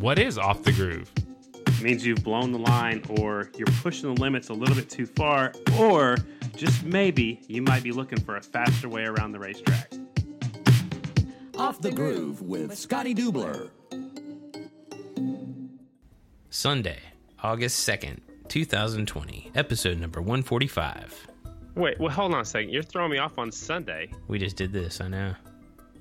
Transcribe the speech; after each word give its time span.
What 0.00 0.18
is 0.18 0.38
off 0.38 0.62
the 0.62 0.72
groove? 0.72 1.12
It 1.66 1.82
means 1.82 2.06
you've 2.06 2.24
blown 2.24 2.52
the 2.52 2.58
line 2.58 3.02
or 3.18 3.50
you're 3.58 3.66
pushing 3.82 4.14
the 4.14 4.18
limits 4.18 4.48
a 4.48 4.54
little 4.54 4.74
bit 4.74 4.88
too 4.88 5.04
far, 5.04 5.52
or 5.78 6.16
just 6.56 6.82
maybe 6.84 7.42
you 7.48 7.60
might 7.60 7.82
be 7.82 7.92
looking 7.92 8.18
for 8.18 8.36
a 8.36 8.40
faster 8.40 8.88
way 8.88 9.04
around 9.04 9.32
the 9.32 9.38
racetrack. 9.38 9.92
Off 11.58 11.82
the 11.82 11.90
Groove 11.90 12.40
with 12.40 12.74
Scotty 12.78 13.14
Dubler. 13.14 13.68
Sunday, 16.48 17.00
August 17.42 17.86
2nd, 17.86 18.20
2020, 18.48 19.52
episode 19.54 19.98
number 19.98 20.22
145. 20.22 21.26
Wait, 21.74 22.00
well, 22.00 22.10
hold 22.10 22.32
on 22.32 22.40
a 22.40 22.44
second. 22.46 22.70
You're 22.70 22.82
throwing 22.82 23.10
me 23.10 23.18
off 23.18 23.38
on 23.38 23.52
Sunday. 23.52 24.10
We 24.28 24.38
just 24.38 24.56
did 24.56 24.72
this, 24.72 25.02
I 25.02 25.08
know. 25.08 25.34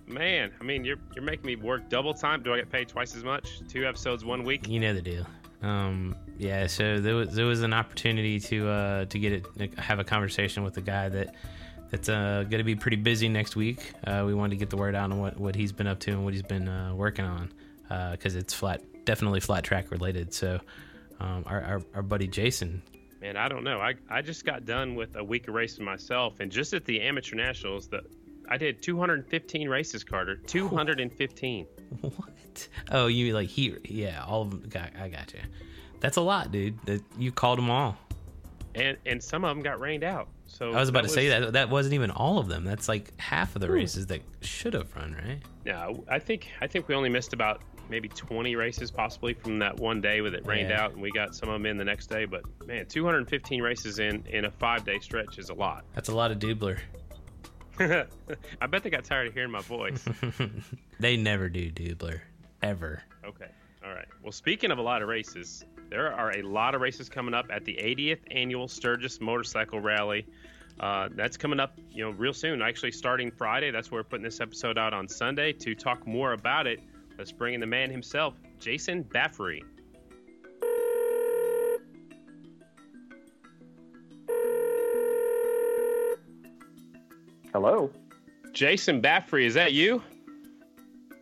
Man, 0.09 0.51
I 0.59 0.63
mean, 0.63 0.83
you're 0.83 0.97
you're 1.15 1.23
making 1.23 1.45
me 1.45 1.55
work 1.55 1.87
double 1.87 2.13
time. 2.13 2.41
Do 2.41 2.53
I 2.53 2.57
get 2.57 2.71
paid 2.71 2.87
twice 2.87 3.15
as 3.15 3.23
much? 3.23 3.61
Two 3.69 3.85
episodes 3.85 4.25
one 4.25 4.43
week? 4.43 4.67
You 4.67 4.79
know 4.79 4.93
the 4.93 5.01
deal. 5.01 5.25
Um, 5.61 6.15
yeah, 6.37 6.65
so 6.67 6.99
there 6.99 7.13
was 7.15 7.35
there 7.35 7.45
was 7.45 7.61
an 7.61 7.73
opportunity 7.73 8.39
to 8.39 8.67
uh, 8.67 9.05
to 9.05 9.19
get 9.19 9.33
it 9.33 9.77
have 9.77 9.99
a 9.99 10.03
conversation 10.03 10.63
with 10.63 10.77
a 10.77 10.81
guy 10.81 11.09
that 11.09 11.35
that's 11.91 12.09
uh, 12.09 12.43
going 12.49 12.57
to 12.57 12.63
be 12.63 12.75
pretty 12.75 12.97
busy 12.97 13.29
next 13.29 13.55
week. 13.55 13.93
Uh, 14.03 14.23
we 14.25 14.33
wanted 14.33 14.51
to 14.51 14.55
get 14.57 14.71
the 14.71 14.77
word 14.77 14.95
out 14.95 15.11
on 15.11 15.19
what, 15.19 15.39
what 15.39 15.55
he's 15.55 15.71
been 15.71 15.87
up 15.87 15.99
to 15.99 16.11
and 16.11 16.23
what 16.23 16.33
he's 16.33 16.43
been 16.43 16.67
uh, 16.67 16.93
working 16.95 17.25
on 17.25 17.51
because 18.11 18.35
it's 18.35 18.53
flat, 18.53 18.83
definitely 19.05 19.39
flat 19.39 19.63
track 19.63 19.89
related. 19.89 20.31
So 20.33 20.59
um, 21.19 21.43
our, 21.45 21.61
our 21.61 21.81
our 21.95 22.01
buddy 22.03 22.27
Jason 22.27 22.81
Man, 23.21 23.35
I 23.35 23.49
don't 23.49 23.65
know. 23.65 23.79
I, 23.79 23.95
I 24.09 24.21
just 24.21 24.45
got 24.45 24.65
done 24.65 24.95
with 24.95 25.17
a 25.17 25.23
week 25.23 25.49
of 25.49 25.53
racing 25.53 25.83
myself, 25.83 26.39
and 26.39 26.49
just 26.49 26.73
at 26.73 26.85
the 26.85 27.01
amateur 27.01 27.35
nationals, 27.35 27.89
the 27.89 28.01
I 28.49 28.57
did 28.57 28.81
215 28.81 29.69
races, 29.69 30.03
Carter. 30.03 30.35
215. 30.35 31.67
What? 32.01 32.67
Oh, 32.91 33.07
you 33.07 33.33
like 33.33 33.47
he? 33.47 33.75
Yeah, 33.85 34.23
all 34.27 34.41
of 34.41 34.51
them. 34.51 34.63
Got, 34.69 34.91
I 34.99 35.07
got 35.07 35.33
you. 35.33 35.39
That's 35.99 36.17
a 36.17 36.21
lot, 36.21 36.51
dude. 36.51 36.77
That 36.85 37.01
you 37.17 37.31
called 37.31 37.57
them 37.57 37.69
all. 37.69 37.97
And 38.75 38.97
and 39.05 39.23
some 39.23 39.43
of 39.43 39.55
them 39.55 39.63
got 39.63 39.79
rained 39.79 40.03
out. 40.03 40.27
So 40.45 40.71
I 40.71 40.79
was 40.79 40.89
about 40.89 41.01
to 41.01 41.05
was, 41.05 41.13
say 41.13 41.29
that 41.29 41.53
that 41.53 41.69
wasn't 41.69 41.93
even 41.93 42.11
all 42.11 42.37
of 42.37 42.47
them. 42.47 42.63
That's 42.65 42.87
like 42.87 43.19
half 43.19 43.55
of 43.55 43.61
the 43.61 43.69
races 43.71 44.07
that 44.07 44.21
should 44.41 44.73
have 44.73 44.95
run, 44.95 45.13
right? 45.13 45.41
Yeah, 45.65 45.93
I 46.07 46.19
think 46.19 46.49
I 46.61 46.67
think 46.67 46.87
we 46.87 46.95
only 46.95 47.09
missed 47.09 47.33
about 47.33 47.61
maybe 47.89 48.07
20 48.07 48.55
races 48.55 48.91
possibly 48.91 49.33
from 49.33 49.59
that 49.59 49.79
one 49.79 49.99
day 49.99 50.21
with 50.21 50.35
it 50.35 50.45
rained 50.45 50.69
yeah. 50.69 50.83
out 50.83 50.91
and 50.91 51.01
we 51.01 51.11
got 51.11 51.35
some 51.35 51.49
of 51.49 51.53
them 51.53 51.65
in 51.65 51.77
the 51.77 51.83
next 51.83 52.07
day 52.07 52.25
but 52.25 52.43
man 52.67 52.85
215 52.85 53.63
races 53.63 53.97
in 53.97 54.23
in 54.29 54.45
a 54.45 54.51
five 54.51 54.85
day 54.85 54.99
stretch 54.99 55.39
is 55.39 55.49
a 55.49 55.53
lot 55.55 55.83
that's 55.95 56.09
a 56.09 56.13
lot 56.13 56.29
of 56.29 56.37
dubler 56.37 56.77
I 58.61 58.67
bet 58.67 58.83
they 58.83 58.89
got 58.89 59.05
tired 59.05 59.27
of 59.27 59.33
hearing 59.33 59.51
my 59.51 59.61
voice. 59.61 60.03
they 60.99 61.15
never 61.17 61.49
do, 61.49 61.71
Dubler. 61.71 62.19
Ever. 62.61 63.01
Okay. 63.25 63.47
All 63.85 63.91
right. 63.91 64.07
Well, 64.21 64.33
speaking 64.33 64.71
of 64.71 64.77
a 64.77 64.81
lot 64.81 65.01
of 65.01 65.07
races, 65.07 65.63
there 65.89 66.11
are 66.11 66.37
a 66.37 66.41
lot 66.41 66.75
of 66.75 66.81
races 66.81 67.07
coming 67.07 67.33
up 67.33 67.47
at 67.49 67.63
the 67.63 67.75
80th 67.75 68.19
annual 68.31 68.67
Sturgis 68.67 69.21
Motorcycle 69.21 69.79
Rally. 69.79 70.27
Uh, 70.79 71.09
that's 71.13 71.37
coming 71.37 71.59
up, 71.59 71.77
you 71.89 72.03
know, 72.03 72.11
real 72.11 72.33
soon. 72.33 72.61
Actually, 72.61 72.91
starting 72.91 73.31
Friday. 73.31 73.71
That's 73.71 73.91
where 73.91 73.99
we're 73.99 74.05
putting 74.05 74.23
this 74.23 74.41
episode 74.41 74.77
out 74.77 74.93
on 74.93 75.07
Sunday. 75.07 75.53
To 75.53 75.75
talk 75.75 76.05
more 76.05 76.33
about 76.33 76.67
it, 76.67 76.81
let's 77.17 77.31
bring 77.31 77.53
in 77.53 77.59
the 77.59 77.65
man 77.65 77.89
himself, 77.89 78.33
Jason 78.59 79.03
Baffrey. 79.03 79.63
Hello. 87.61 87.91
Jason 88.53 89.01
Baffrey, 89.01 89.45
is 89.45 89.53
that 89.55 89.73
you? 89.73 90.01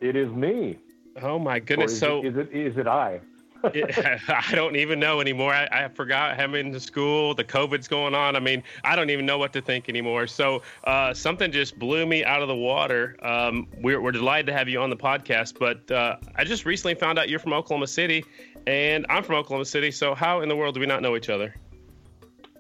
It 0.02 0.16
is 0.16 0.30
me. 0.30 0.78
Oh 1.20 1.40
my 1.40 1.58
goodness! 1.58 1.94
Is 1.94 2.00
so 2.00 2.20
it, 2.20 2.28
is 2.28 2.38
it 2.38 2.52
is 2.54 2.78
it 2.78 2.86
I? 2.86 3.22
it, 3.64 3.98
I 4.30 4.54
don't 4.54 4.76
even 4.76 5.00
know 5.00 5.20
anymore. 5.20 5.52
I, 5.52 5.68
I 5.72 5.88
forgot 5.88 6.40
I'm 6.40 6.54
in 6.54 6.80
school. 6.80 7.34
The 7.34 7.44
COVID's 7.44 7.88
going 7.88 8.14
on. 8.14 8.36
I 8.36 8.40
mean, 8.40 8.62
I 8.84 8.96
don't 8.96 9.10
even 9.10 9.26
know 9.26 9.40
what 9.40 9.52
to 9.54 9.64
think 9.64 9.90
anymore. 9.90 10.28
So 10.28 10.62
uh, 10.84 11.12
something 11.12 11.52
just 11.52 11.80
blew 11.80 12.06
me 12.06 12.24
out 12.24 12.44
of 12.44 12.50
the 12.50 12.56
water. 12.56 13.18
Um, 13.24 13.68
we're, 13.82 14.00
we're 14.00 14.12
delighted 14.12 14.46
to 14.46 14.54
have 14.54 14.70
you 14.70 14.80
on 14.80 14.92
the 14.92 14.96
podcast. 14.96 15.58
But 15.58 15.90
uh, 15.90 16.18
I 16.36 16.44
just 16.44 16.68
recently 16.68 16.94
found 16.94 17.18
out 17.18 17.30
you're 17.30 17.40
from 17.40 17.54
Oklahoma 17.54 17.88
City, 17.88 18.24
and 18.68 19.08
I'm 19.10 19.24
from 19.24 19.38
Oklahoma 19.38 19.66
City. 19.66 19.90
So 19.90 20.14
how 20.14 20.42
in 20.42 20.50
the 20.50 20.56
world 20.56 20.76
do 20.76 20.82
we 20.82 20.86
not 20.86 21.02
know 21.02 21.16
each 21.16 21.30
other? 21.30 21.56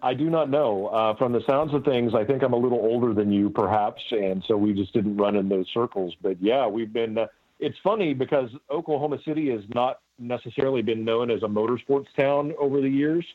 I 0.02 0.13
do 0.13 0.30
not 0.30 0.50
know. 0.50 0.88
Uh, 0.88 1.16
from 1.16 1.31
the 1.31 1.41
sounds 1.47 1.74
of 1.74 1.84
things, 1.84 2.13
I 2.13 2.24
think 2.24 2.44
I'm 2.44 2.53
a 2.53 2.58
little 2.58 2.80
older 2.80 3.13
than 3.13 3.31
you, 3.31 3.50
perhaps, 3.50 4.02
and 4.12 4.44
so 4.47 4.56
we 4.58 4.74
just 4.74 4.94
didn't 4.94 5.18
run 5.18 5.35
in 5.35 5.50
those 5.50 5.68
circles. 5.74 6.16
But 6.22 6.41
yeah, 6.41 6.68
we've 6.68 6.91
been. 6.91 7.18
Uh, 7.18 7.28
it's 7.59 7.78
funny 7.84 8.13
because 8.13 8.52
Oklahoma 8.69 9.19
City 9.25 9.50
has 9.50 9.62
not 9.74 10.00
necessarily 10.19 10.81
been 10.81 11.03
known 11.03 11.31
as 11.31 11.41
a 11.44 11.47
motorsports 11.47 12.07
town 12.16 12.53
over 12.59 12.81
the 12.81 12.90
years, 12.90 13.25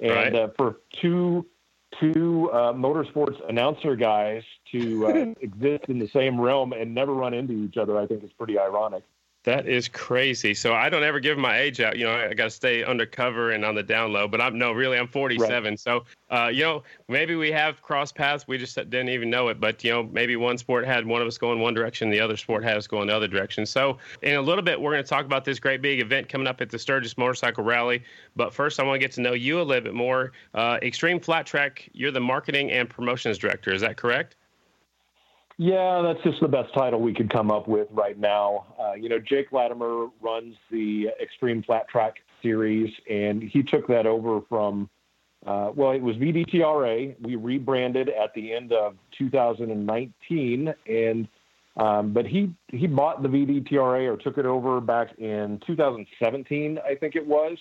and 0.00 0.10
right. 0.10 0.34
uh, 0.34 0.48
for 0.56 0.80
two 1.00 1.46
two 2.00 2.50
uh, 2.52 2.72
motorsports 2.72 3.36
announcer 3.48 3.96
guys 3.96 4.42
to 4.72 5.06
uh, 5.06 5.34
exist 5.40 5.84
in 5.88 5.98
the 5.98 6.08
same 6.08 6.40
realm 6.40 6.72
and 6.72 6.94
never 6.94 7.14
run 7.14 7.34
into 7.34 7.52
each 7.52 7.76
other, 7.76 7.98
I 7.98 8.06
think 8.06 8.24
is 8.24 8.32
pretty 8.32 8.58
ironic. 8.58 9.04
That 9.44 9.68
is 9.68 9.88
crazy. 9.88 10.54
So 10.54 10.72
I 10.72 10.88
don't 10.88 11.02
ever 11.02 11.20
give 11.20 11.36
my 11.36 11.58
age 11.58 11.78
out. 11.78 11.98
You 11.98 12.06
know, 12.06 12.14
I 12.14 12.32
got 12.32 12.44
to 12.44 12.50
stay 12.50 12.82
undercover 12.82 13.50
and 13.50 13.62
on 13.62 13.74
the 13.74 13.82
down 13.82 14.10
low. 14.10 14.26
But 14.26 14.40
I'm 14.40 14.56
no, 14.56 14.72
really, 14.72 14.98
I'm 14.98 15.06
47. 15.06 15.64
Right. 15.72 15.78
So, 15.78 16.04
uh, 16.30 16.48
you 16.52 16.62
know, 16.62 16.82
maybe 17.08 17.34
we 17.34 17.52
have 17.52 17.82
cross 17.82 18.10
paths. 18.10 18.48
We 18.48 18.56
just 18.56 18.74
didn't 18.74 19.10
even 19.10 19.28
know 19.28 19.48
it. 19.48 19.60
But 19.60 19.84
you 19.84 19.90
know, 19.90 20.04
maybe 20.04 20.36
one 20.36 20.56
sport 20.56 20.86
had 20.86 21.06
one 21.06 21.20
of 21.20 21.28
us 21.28 21.36
going 21.36 21.60
one 21.60 21.74
direction, 21.74 22.08
the 22.08 22.20
other 22.20 22.38
sport 22.38 22.64
had 22.64 22.78
us 22.78 22.86
going 22.86 23.08
the 23.08 23.14
other 23.14 23.28
direction. 23.28 23.66
So, 23.66 23.98
in 24.22 24.36
a 24.36 24.40
little 24.42 24.64
bit, 24.64 24.80
we're 24.80 24.92
going 24.92 25.04
to 25.04 25.08
talk 25.08 25.26
about 25.26 25.44
this 25.44 25.58
great 25.58 25.82
big 25.82 26.00
event 26.00 26.30
coming 26.30 26.46
up 26.46 26.62
at 26.62 26.70
the 26.70 26.78
Sturgis 26.78 27.18
Motorcycle 27.18 27.64
Rally. 27.64 28.02
But 28.36 28.54
first, 28.54 28.80
I 28.80 28.82
want 28.82 28.94
to 28.94 28.98
get 28.98 29.12
to 29.12 29.20
know 29.20 29.34
you 29.34 29.60
a 29.60 29.62
little 29.62 29.84
bit 29.84 29.94
more. 29.94 30.32
Uh, 30.54 30.78
Xtreem 30.80 31.22
Flat 31.22 31.44
Track. 31.44 31.90
You're 31.92 32.12
the 32.12 32.20
marketing 32.20 32.72
and 32.72 32.88
promotions 32.88 33.36
director. 33.36 33.74
Is 33.74 33.82
that 33.82 33.98
correct? 33.98 34.36
Yeah, 35.56 36.02
that's 36.02 36.22
just 36.24 36.40
the 36.40 36.48
best 36.48 36.74
title 36.74 37.00
we 37.00 37.14
could 37.14 37.30
come 37.30 37.50
up 37.50 37.68
with 37.68 37.86
right 37.92 38.18
now. 38.18 38.66
Uh, 38.80 38.94
you 38.94 39.08
know, 39.08 39.20
Jake 39.20 39.52
Latimer 39.52 40.08
runs 40.20 40.56
the 40.70 41.08
Xtreem 41.22 41.64
Flat 41.64 41.88
Track 41.88 42.16
series, 42.42 42.92
and 43.08 43.42
he 43.42 43.62
took 43.62 43.86
that 43.86 44.04
over 44.04 44.40
from, 44.48 44.90
uh, 45.46 45.70
well, 45.74 45.92
it 45.92 46.02
was 46.02 46.16
VDTRA. 46.16 47.14
We 47.20 47.36
rebranded 47.36 48.08
at 48.08 48.34
the 48.34 48.52
end 48.52 48.72
of 48.72 48.96
2019, 49.16 50.74
and 50.88 51.28
um, 51.76 52.12
but 52.12 52.26
he 52.26 52.52
he 52.68 52.86
bought 52.86 53.22
the 53.22 53.28
VDTRA 53.28 54.12
or 54.12 54.16
took 54.16 54.38
it 54.38 54.46
over 54.46 54.80
back 54.80 55.18
in 55.18 55.60
2017, 55.66 56.78
I 56.84 56.94
think 56.94 57.16
it 57.16 57.26
was. 57.26 57.58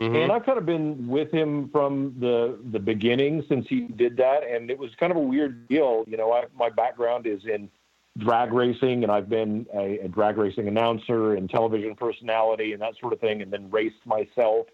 Mm-hmm. 0.00 0.16
And 0.16 0.32
I've 0.32 0.44
kind 0.44 0.58
of 0.58 0.66
been 0.66 1.06
with 1.06 1.30
him 1.30 1.68
from 1.70 2.16
the 2.18 2.58
the 2.72 2.80
beginning 2.80 3.44
since 3.48 3.66
he 3.68 3.82
did 3.82 4.16
that, 4.16 4.42
and 4.42 4.68
it 4.68 4.78
was 4.78 4.90
kind 4.98 5.12
of 5.12 5.16
a 5.16 5.20
weird 5.20 5.68
deal. 5.68 6.04
You 6.08 6.16
know, 6.16 6.32
I, 6.32 6.44
my 6.56 6.68
background 6.68 7.28
is 7.28 7.42
in 7.44 7.70
drag 8.18 8.52
racing, 8.52 9.04
and 9.04 9.12
I've 9.12 9.28
been 9.28 9.66
a, 9.72 10.00
a, 10.00 10.08
drag 10.08 10.36
racing 10.36 10.66
announcer 10.66 11.34
and 11.34 11.48
television 11.48 11.94
personality 11.94 12.72
and 12.72 12.82
that 12.82 12.94
sort 13.00 13.12
of 13.12 13.20
thing, 13.20 13.40
and 13.42 13.52
then 13.52 13.70
raced 13.70 14.04
myself. 14.04 14.66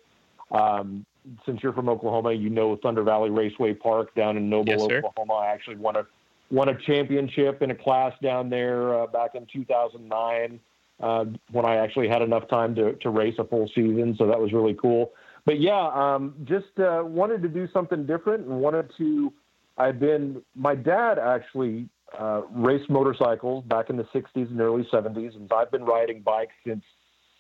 Um, 0.53 1.05
since 1.45 1.63
you're 1.63 1.75
from 1.75 1.91
Oklahoma, 1.91 2.33
you 2.33 2.49
know 2.49 2.77
Thunder 2.77 3.03
Valley 3.03 3.29
Raceway 3.29 3.75
Park 3.75 4.15
down 4.15 4.39
in 4.39 4.49
Noble, 4.49 4.73
yes, 4.73 4.81
Oklahoma. 4.81 5.35
I 5.35 5.49
actually 5.49 5.77
won 5.77 5.97
a 5.97 6.07
won 6.51 6.71
a 6.71 6.75
championship 6.81 7.61
in 7.61 7.71
a 7.71 7.75
class 7.75 8.15
down 8.23 8.49
there 8.49 8.95
uh, 8.95 9.07
back 9.07 9.35
in 9.35 9.47
2009 9.53 10.61
uh, 11.01 11.25
when 11.51 11.65
I 11.65 11.77
actually 11.77 12.09
had 12.09 12.23
enough 12.23 12.49
time 12.49 12.75
to, 12.77 12.95
to 12.95 13.11
race 13.11 13.35
a 13.39 13.45
full 13.45 13.69
season. 13.75 14.15
So 14.19 14.27
that 14.27 14.39
was 14.39 14.53
really 14.53 14.75
cool. 14.75 15.13
But 15.47 15.61
yeah, 15.61 15.91
um, 15.95 16.35
just 16.45 16.79
uh, 16.79 17.03
wanted 17.05 17.43
to 17.43 17.49
do 17.49 17.69
something 17.73 18.07
different 18.07 18.47
and 18.47 18.61
wanted 18.61 18.91
to. 18.99 19.33
I've 19.79 19.99
been, 19.99 20.43
my 20.55 20.75
dad 20.75 21.19
actually 21.19 21.89
uh, 22.19 22.43
raced 22.53 22.91
motorcycles 22.91 23.65
back 23.65 23.89
in 23.89 23.97
the 23.97 24.05
60s 24.05 24.51
and 24.51 24.61
early 24.61 24.87
70s, 24.93 25.37
and 25.37 25.51
I've 25.53 25.71
been 25.71 25.85
riding 25.85 26.21
bikes 26.21 26.53
since 26.67 26.83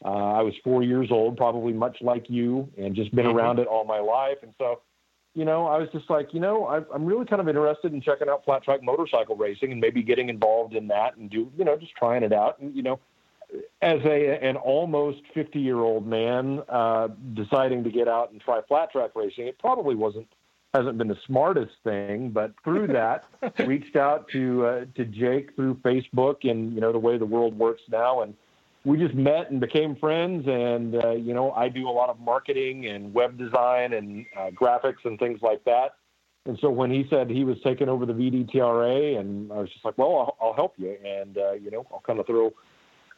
uh, 0.04 0.08
I 0.08 0.42
was 0.42 0.54
four 0.64 0.82
years 0.82 1.08
old, 1.10 1.36
probably 1.36 1.72
much 1.72 1.98
like 2.00 2.30
you, 2.30 2.68
and 2.78 2.94
just 2.94 3.14
been 3.14 3.26
mm-hmm. 3.26 3.36
around 3.36 3.58
it 3.58 3.66
all 3.66 3.84
my 3.84 3.98
life. 3.98 4.38
And 4.42 4.54
so, 4.56 4.80
you 5.34 5.44
know, 5.44 5.66
I 5.66 5.76
was 5.76 5.88
just 5.92 6.08
like, 6.08 6.32
you 6.32 6.40
know, 6.40 6.64
I, 6.64 6.80
I'm 6.94 7.04
really 7.04 7.26
kind 7.26 7.42
of 7.42 7.48
interested 7.48 7.92
in 7.92 8.00
checking 8.00 8.28
out 8.28 8.44
flat 8.44 8.62
track 8.64 8.82
motorcycle 8.82 9.36
racing 9.36 9.72
and 9.72 9.80
maybe 9.80 10.02
getting 10.02 10.30
involved 10.30 10.74
in 10.74 10.88
that 10.88 11.16
and 11.16 11.28
do, 11.28 11.52
you 11.58 11.64
know, 11.64 11.76
just 11.76 11.92
trying 11.96 12.22
it 12.22 12.32
out. 12.32 12.58
And, 12.60 12.74
you 12.74 12.82
know, 12.82 12.98
as 13.82 14.00
a 14.04 14.38
an 14.44 14.56
almost 14.56 15.20
50 15.34 15.58
year 15.58 15.78
old 15.78 16.06
man 16.06 16.62
uh, 16.68 17.08
deciding 17.34 17.84
to 17.84 17.90
get 17.90 18.08
out 18.08 18.30
and 18.32 18.40
try 18.40 18.60
flat 18.68 18.92
track 18.92 19.10
racing, 19.14 19.46
it 19.46 19.58
probably 19.58 19.94
wasn't 19.94 20.28
hasn't 20.74 20.98
been 20.98 21.08
the 21.08 21.18
smartest 21.26 21.72
thing, 21.82 22.30
but 22.30 22.52
through 22.62 22.86
that, 22.88 23.24
reached 23.66 23.96
out 23.96 24.28
to 24.28 24.66
uh, 24.66 24.84
to 24.94 25.04
Jake 25.04 25.54
through 25.56 25.76
Facebook 25.76 26.48
and 26.48 26.72
you 26.74 26.80
know 26.80 26.92
the 26.92 26.98
way 26.98 27.18
the 27.18 27.26
world 27.26 27.58
works 27.58 27.82
now, 27.90 28.22
and 28.22 28.34
we 28.84 28.98
just 28.98 29.14
met 29.14 29.50
and 29.50 29.60
became 29.60 29.96
friends. 29.96 30.46
And 30.46 31.02
uh, 31.02 31.12
you 31.12 31.34
know, 31.34 31.52
I 31.52 31.68
do 31.68 31.88
a 31.88 31.90
lot 31.90 32.10
of 32.10 32.20
marketing 32.20 32.86
and 32.86 33.12
web 33.12 33.38
design 33.38 33.94
and 33.94 34.26
uh, 34.36 34.50
graphics 34.50 35.04
and 35.04 35.18
things 35.18 35.40
like 35.42 35.64
that. 35.64 35.96
And 36.46 36.58
so 36.60 36.70
when 36.70 36.90
he 36.90 37.06
said 37.10 37.28
he 37.28 37.44
was 37.44 37.58
taking 37.62 37.88
over 37.88 38.06
the 38.06 38.14
VDTRA, 38.14 39.20
and 39.20 39.52
I 39.52 39.56
was 39.56 39.68
just 39.70 39.84
like, 39.84 39.98
well, 39.98 40.36
I'll, 40.40 40.48
I'll 40.48 40.54
help 40.54 40.74
you, 40.78 40.96
and 41.04 41.36
uh, 41.36 41.52
you 41.52 41.70
know, 41.70 41.86
I'll 41.92 42.02
kind 42.06 42.18
of 42.18 42.26
throw 42.26 42.52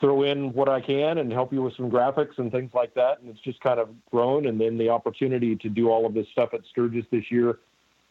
throw 0.03 0.25
in 0.25 0.53
what 0.53 0.69
I 0.69 0.81
can 0.81 1.19
and 1.19 1.33
help 1.33 1.53
you 1.53 1.63
with 1.63 1.77
some 1.77 1.89
graphics 1.89 2.37
and 2.37 2.51
things 2.51 2.73
like 2.75 2.93
that. 2.95 3.21
And 3.21 3.31
it's 3.31 3.41
just 3.41 3.61
kind 3.61 3.79
of 3.79 3.89
grown. 4.11 4.47
And 4.47 4.61
then 4.61 4.77
the 4.77 4.91
opportunity 4.91 5.55
to 5.57 5.69
do 5.69 5.89
all 5.89 6.05
of 6.05 6.13
this 6.13 6.27
stuff 6.33 6.51
at 6.53 6.61
Sturgis 6.69 7.07
this 7.13 7.31
year 7.31 7.61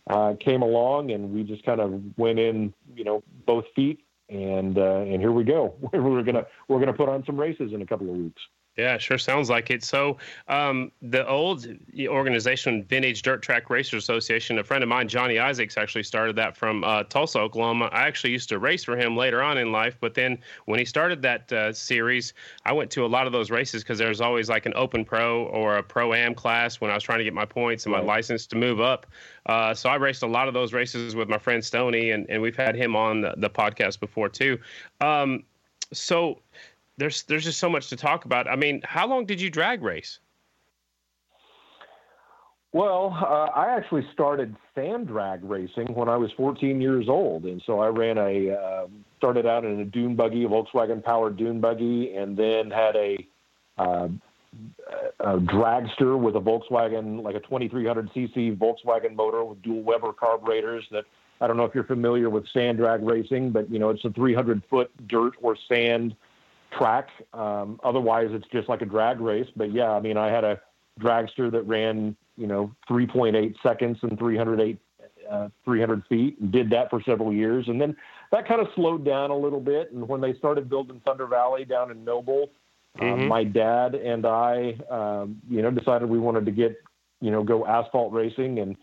uh, 0.09 0.33
came 0.39 0.61
along, 0.61 1.11
and 1.11 1.31
we 1.31 1.43
just 1.43 1.63
kind 1.63 1.81
of 1.81 2.01
went 2.17 2.39
in, 2.39 2.73
you 2.95 3.03
know, 3.03 3.21
both 3.45 3.65
feet. 3.75 3.99
And 4.29 4.77
uh, 4.77 5.01
and 5.01 5.19
here 5.19 5.33
we 5.33 5.43
go. 5.43 5.75
we're 5.93 6.23
gonna 6.23 6.45
we're 6.69 6.79
gonna 6.79 6.93
put 6.93 7.09
on 7.09 7.25
some 7.25 7.37
races 7.37 7.73
in 7.73 7.81
a 7.81 7.85
couple 7.85 8.09
of 8.09 8.15
weeks. 8.15 8.41
Yeah, 8.77 8.97
sure 8.97 9.17
sounds 9.17 9.49
like 9.49 9.69
it. 9.69 9.83
So, 9.83 10.17
um, 10.47 10.93
the 11.01 11.27
old 11.27 11.67
organization, 12.07 12.83
Vintage 12.85 13.21
Dirt 13.21 13.41
Track 13.41 13.69
Racers 13.69 14.01
Association, 14.01 14.59
a 14.59 14.63
friend 14.63 14.81
of 14.81 14.87
mine, 14.87 15.09
Johnny 15.09 15.39
Isaacs, 15.39 15.77
actually 15.77 16.03
started 16.03 16.37
that 16.37 16.55
from 16.55 16.85
uh, 16.85 17.03
Tulsa, 17.03 17.39
Oklahoma. 17.39 17.89
I 17.91 18.07
actually 18.07 18.31
used 18.31 18.47
to 18.49 18.59
race 18.59 18.85
for 18.85 18.95
him 18.95 19.17
later 19.17 19.43
on 19.43 19.57
in 19.57 19.73
life, 19.73 19.97
but 19.99 20.13
then 20.13 20.37
when 20.65 20.79
he 20.79 20.85
started 20.85 21.21
that 21.21 21.51
uh, 21.51 21.73
series, 21.73 22.33
I 22.65 22.71
went 22.71 22.89
to 22.91 23.05
a 23.05 23.07
lot 23.07 23.27
of 23.27 23.33
those 23.33 23.51
races 23.51 23.83
because 23.83 23.99
there 23.99 24.07
was 24.07 24.21
always 24.21 24.47
like 24.47 24.65
an 24.65 24.73
open 24.77 25.03
pro 25.03 25.43
or 25.47 25.75
a 25.75 25.83
pro 25.83 26.13
am 26.13 26.33
class 26.33 26.79
when 26.79 26.89
I 26.89 26.93
was 26.93 27.03
trying 27.03 27.19
to 27.19 27.25
get 27.25 27.33
my 27.33 27.45
points 27.45 27.85
and 27.85 27.91
my 27.91 27.99
right. 27.99 28.07
license 28.07 28.47
to 28.47 28.55
move 28.55 28.79
up. 28.79 29.05
Uh, 29.47 29.73
so 29.73 29.89
I 29.89 29.95
raced 29.95 30.23
a 30.23 30.27
lot 30.27 30.47
of 30.47 30.53
those 30.53 30.71
races 30.71 31.13
with 31.13 31.27
my 31.27 31.37
friend 31.37 31.63
Stony, 31.63 32.11
and, 32.11 32.25
and 32.29 32.41
we've 32.41 32.55
had 32.55 32.77
him 32.77 32.95
on 32.95 33.19
the, 33.19 33.33
the 33.35 33.49
podcast 33.49 33.99
before 33.99 34.29
too. 34.29 34.57
Um, 35.01 35.43
so 35.93 36.39
there's 37.01 37.23
there's 37.23 37.45
just 37.45 37.57
so 37.57 37.67
much 37.67 37.89
to 37.89 37.95
talk 37.95 38.25
about. 38.25 38.47
I 38.47 38.55
mean, 38.55 38.81
how 38.83 39.07
long 39.07 39.25
did 39.25 39.41
you 39.41 39.49
drag 39.49 39.81
race? 39.81 40.19
Well, 42.73 43.17
uh, 43.19 43.49
I 43.53 43.75
actually 43.75 44.07
started 44.13 44.55
sand 44.75 45.07
drag 45.07 45.43
racing 45.43 45.93
when 45.95 46.07
I 46.07 46.15
was 46.15 46.31
14 46.37 46.79
years 46.79 47.09
old, 47.09 47.45
and 47.45 47.61
so 47.65 47.79
I 47.79 47.87
ran 47.87 48.19
a 48.19 48.51
uh, 48.51 48.87
started 49.17 49.47
out 49.47 49.65
in 49.65 49.79
a 49.79 49.85
dune 49.85 50.15
buggy, 50.15 50.45
a 50.45 50.47
Volkswagen 50.47 51.03
powered 51.03 51.37
dune 51.37 51.59
buggy, 51.59 52.15
and 52.15 52.37
then 52.37 52.69
had 52.69 52.95
a, 52.95 53.27
uh, 53.79 54.07
a 55.19 55.37
dragster 55.39 56.17
with 56.17 56.35
a 56.35 56.39
Volkswagen, 56.39 57.23
like 57.23 57.35
a 57.35 57.39
2300 57.39 58.11
cc 58.13 58.57
Volkswagen 58.57 59.15
motor 59.15 59.43
with 59.43 59.59
dual 59.63 59.81
Weber 59.81 60.13
carburetors. 60.13 60.85
That 60.91 61.05
I 61.41 61.47
don't 61.47 61.57
know 61.57 61.65
if 61.65 61.73
you're 61.73 61.83
familiar 61.83 62.29
with 62.29 62.47
sand 62.49 62.77
drag 62.77 63.01
racing, 63.01 63.49
but 63.49 63.69
you 63.71 63.79
know 63.79 63.89
it's 63.89 64.05
a 64.05 64.11
300 64.11 64.61
foot 64.69 64.91
dirt 65.07 65.33
or 65.41 65.57
sand 65.67 66.15
track. 66.71 67.09
Um, 67.33 67.79
otherwise, 67.83 68.29
it's 68.31 68.47
just 68.51 68.69
like 68.69 68.81
a 68.81 68.85
drag 68.85 69.19
race. 69.19 69.47
But 69.55 69.73
yeah, 69.73 69.91
I 69.91 69.99
mean, 69.99 70.17
I 70.17 70.31
had 70.31 70.43
a 70.43 70.59
dragster 70.99 71.51
that 71.51 71.63
ran, 71.63 72.15
you 72.37 72.47
know, 72.47 72.73
3.8 72.89 73.55
seconds 73.63 73.97
and 74.01 74.17
308, 74.17 74.77
uh, 75.29 75.49
300 75.65 76.03
feet, 76.07 76.39
and 76.39 76.51
did 76.51 76.69
that 76.69 76.89
for 76.89 77.01
several 77.03 77.33
years. 77.33 77.67
And 77.67 77.79
then 77.79 77.95
that 78.31 78.47
kind 78.47 78.61
of 78.61 78.67
slowed 78.75 79.05
down 79.05 79.31
a 79.31 79.37
little 79.37 79.59
bit. 79.59 79.91
And 79.91 80.07
when 80.07 80.21
they 80.21 80.33
started 80.35 80.69
building 80.69 81.01
Thunder 81.05 81.27
Valley 81.27 81.65
down 81.65 81.91
in 81.91 82.03
Noble, 82.03 82.49
um, 82.99 83.07
mm-hmm. 83.07 83.27
my 83.27 83.43
dad 83.43 83.95
and 83.95 84.25
I, 84.25 84.75
um, 84.89 85.41
you 85.49 85.61
know, 85.61 85.71
decided 85.71 86.09
we 86.09 86.19
wanted 86.19 86.45
to 86.45 86.51
get, 86.51 86.75
you 87.21 87.31
know, 87.31 87.43
go 87.43 87.65
asphalt 87.65 88.11
racing 88.11 88.59
and 88.59 88.75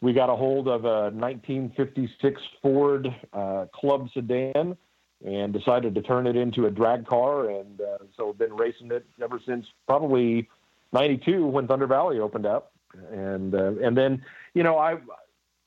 we 0.00 0.14
got 0.14 0.30
a 0.30 0.36
hold 0.36 0.66
of 0.66 0.84
a 0.84 1.10
1956 1.10 2.40
Ford 2.62 3.08
uh, 3.34 3.66
Club 3.74 4.08
sedan 4.14 4.76
and 5.24 5.52
decided 5.52 5.94
to 5.94 6.02
turn 6.02 6.26
it 6.26 6.36
into 6.36 6.66
a 6.66 6.70
drag 6.70 7.06
car. 7.06 7.50
And 7.50 7.80
uh, 7.80 7.98
so 8.16 8.30
I've 8.30 8.38
been 8.38 8.54
racing 8.54 8.90
it 8.90 9.04
ever 9.22 9.40
since 9.44 9.66
probably 9.86 10.48
92 10.92 11.46
when 11.46 11.66
Thunder 11.66 11.86
Valley 11.86 12.18
opened 12.18 12.46
up. 12.46 12.72
And, 13.12 13.54
uh, 13.54 13.72
and 13.82 13.96
then, 13.96 14.22
you 14.54 14.62
know, 14.62 14.78
I 14.78 14.96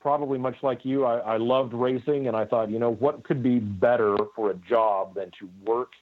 probably 0.02 0.38
much 0.38 0.58
like 0.62 0.84
you, 0.84 1.06
I, 1.06 1.20
I 1.20 1.38
loved 1.38 1.74
racing 1.74 2.28
and 2.28 2.36
I 2.36 2.46
thought, 2.46 2.70
you 2.70 2.80
know, 2.80 2.92
what 2.92 3.24
could 3.24 3.42
be 3.42 3.60
better 3.60 4.18
for 4.36 4.52
a 4.52 4.56
job 4.56 5.16
than 5.16 5.32
to 5.40 5.50
work 5.64 5.94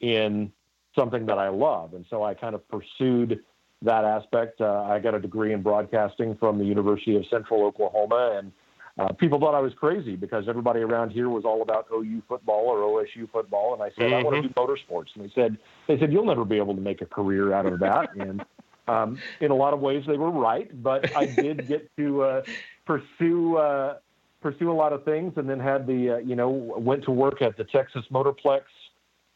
in 0.00 0.52
something 0.94 1.26
that 1.26 1.38
I 1.38 1.48
love? 1.48 1.94
And 1.94 2.04
so 2.10 2.22
I 2.22 2.34
kind 2.34 2.54
of 2.54 2.62
pursued 2.68 3.40
that 3.82 4.04
aspect. 4.04 4.60
Uh, 4.60 4.82
I 4.82 4.98
got 4.98 5.14
a 5.14 5.20
degree 5.20 5.52
in 5.52 5.62
broadcasting 5.62 6.36
from 6.36 6.58
the 6.58 6.64
University 6.64 7.16
of 7.16 7.24
Central 7.30 7.64
Oklahoma 7.64 8.36
and 8.38 8.52
uh, 8.98 9.12
people 9.12 9.38
thought 9.38 9.54
I 9.54 9.60
was 9.60 9.74
crazy 9.74 10.16
because 10.16 10.48
everybody 10.48 10.80
around 10.80 11.10
here 11.10 11.28
was 11.28 11.44
all 11.44 11.60
about 11.60 11.86
OU 11.92 12.22
football 12.26 12.64
or 12.66 12.78
OSU 12.78 13.30
football, 13.30 13.74
and 13.74 13.82
I 13.82 13.90
said 13.90 14.10
mm-hmm. 14.10 14.14
I 14.14 14.22
want 14.22 14.42
to 14.42 14.48
do 14.48 14.54
motorsports, 14.54 15.08
and 15.14 15.24
they 15.24 15.32
said 15.34 15.58
they 15.86 15.98
said 15.98 16.12
you'll 16.12 16.24
never 16.24 16.44
be 16.44 16.56
able 16.56 16.74
to 16.74 16.80
make 16.80 17.02
a 17.02 17.06
career 17.06 17.52
out 17.52 17.66
of 17.66 17.78
that, 17.80 18.14
and 18.16 18.42
um, 18.88 19.18
in 19.40 19.50
a 19.50 19.54
lot 19.54 19.74
of 19.74 19.80
ways 19.80 20.04
they 20.06 20.16
were 20.16 20.30
right, 20.30 20.82
but 20.82 21.14
I 21.14 21.26
did 21.26 21.68
get 21.68 21.90
to 21.96 22.22
uh, 22.22 22.42
pursue 22.86 23.58
uh, 23.58 23.98
pursue 24.40 24.70
a 24.70 24.72
lot 24.72 24.94
of 24.94 25.04
things, 25.04 25.34
and 25.36 25.48
then 25.48 25.60
had 25.60 25.86
the 25.86 26.12
uh, 26.12 26.16
you 26.18 26.34
know 26.34 26.48
went 26.48 27.04
to 27.04 27.10
work 27.10 27.42
at 27.42 27.58
the 27.58 27.64
Texas 27.64 28.04
Motorplex 28.10 28.62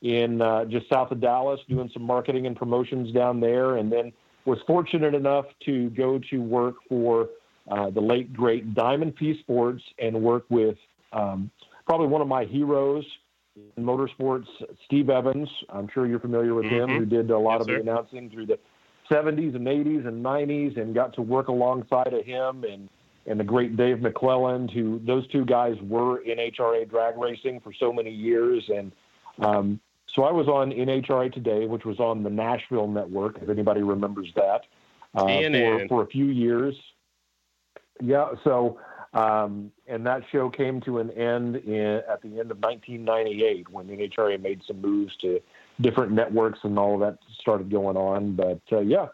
in 0.01 0.41
uh, 0.41 0.65
just 0.65 0.89
south 0.89 1.11
of 1.11 1.21
Dallas, 1.21 1.61
doing 1.69 1.91
some 1.93 2.03
marketing 2.03 2.47
and 2.47 2.57
promotions 2.57 3.13
down 3.13 3.41
there, 3.41 3.77
and 3.77 3.93
then 3.93 4.11
was 4.47 4.59
fortunate 4.67 5.15
enough 5.15 5.45
to 5.67 5.91
go 5.91 6.19
to 6.31 6.39
work 6.39 6.77
for 6.89 7.29
uh, 7.69 7.91
the 7.91 8.01
late 8.01 8.33
great 8.33 8.75
Diamond 8.75 9.17
P 9.17 9.39
Sports 9.41 9.83
and 9.99 10.21
work 10.23 10.45
with 10.49 10.77
um, 11.13 11.51
probably 11.87 12.07
one 12.07 12.23
of 12.23 12.29
my 12.29 12.45
heroes 12.45 13.05
in 13.77 13.85
motorsports, 13.85 14.47
Steve 14.85 15.11
Evans. 15.11 15.49
I'm 15.69 15.89
sure 15.93 16.07
you're 16.07 16.21
familiar 16.21 16.55
with 16.55 16.67
mm-hmm. 16.67 16.91
him, 16.91 16.99
who 16.99 17.05
did 17.05 17.31
a 17.31 17.39
lot 17.39 17.55
yes, 17.55 17.61
of 17.61 17.67
sir. 17.67 17.75
the 17.75 17.81
announcing 17.81 18.31
through 18.31 18.47
the 18.47 18.59
70s 19.11 19.57
and 19.57 19.67
80s 19.67 20.07
and 20.07 20.25
90s, 20.25 20.81
and 20.81 20.95
got 20.95 21.15
to 21.15 21.23
work 21.23 21.49
alongside 21.49 22.13
of 22.13 22.25
him 22.25 22.65
and 22.65 22.89
and 23.27 23.39
the 23.39 23.45
great 23.45 23.77
Dave 23.77 23.99
McClelland, 23.99 24.73
who 24.73 25.01
those 25.05 25.27
two 25.29 25.45
guys 25.45 25.77
were 25.83 26.23
NHRA 26.25 26.89
drag 26.89 27.19
racing 27.19 27.61
for 27.61 27.73
so 27.73 27.93
many 27.93 28.11
years. 28.11 28.69
And 28.75 28.93
um, 29.41 29.81
so 30.07 30.25
I 30.25 30.33
was 30.33 30.49
on 30.49 30.73
NHRA 30.73 31.33
Today, 31.33 31.67
which 31.67 31.85
was 31.85 32.01
on 32.01 32.23
the 32.23 32.31
Nashville 32.31 32.89
network, 32.89 33.39
if 33.43 33.49
anybody 33.49 33.83
remembers 33.83 34.33
that, 34.37 34.63
uh, 35.15 35.27
for, 35.27 35.89
for 35.89 36.03
a 36.03 36.07
few 36.07 36.27
years. 36.27 36.75
Yeah. 38.01 38.31
So, 38.45 38.79
um, 39.13 39.73
and 39.89 40.07
that 40.07 40.23
show 40.31 40.51
came 40.51 40.81
to 40.83 40.99
an 40.99 41.11
end 41.11 41.57
in, 41.57 42.03
at 42.09 42.23
the 42.23 42.39
end 42.39 42.51
of 42.51 42.59
1998 42.59 43.69
when 43.69 43.89
NHRA 43.89 44.41
made 44.41 44.63
some 44.67 44.81
moves 44.81 45.17
to 45.17 45.41
different 45.81 46.13
networks 46.13 46.61
and 46.63 46.79
all 46.79 46.95
of 46.95 47.01
that 47.01 47.19
started 47.41 47.71
going 47.71 47.97
on. 47.97 48.37
But 48.37 48.61
uh, 48.71 48.81
yeah, 48.81 49.07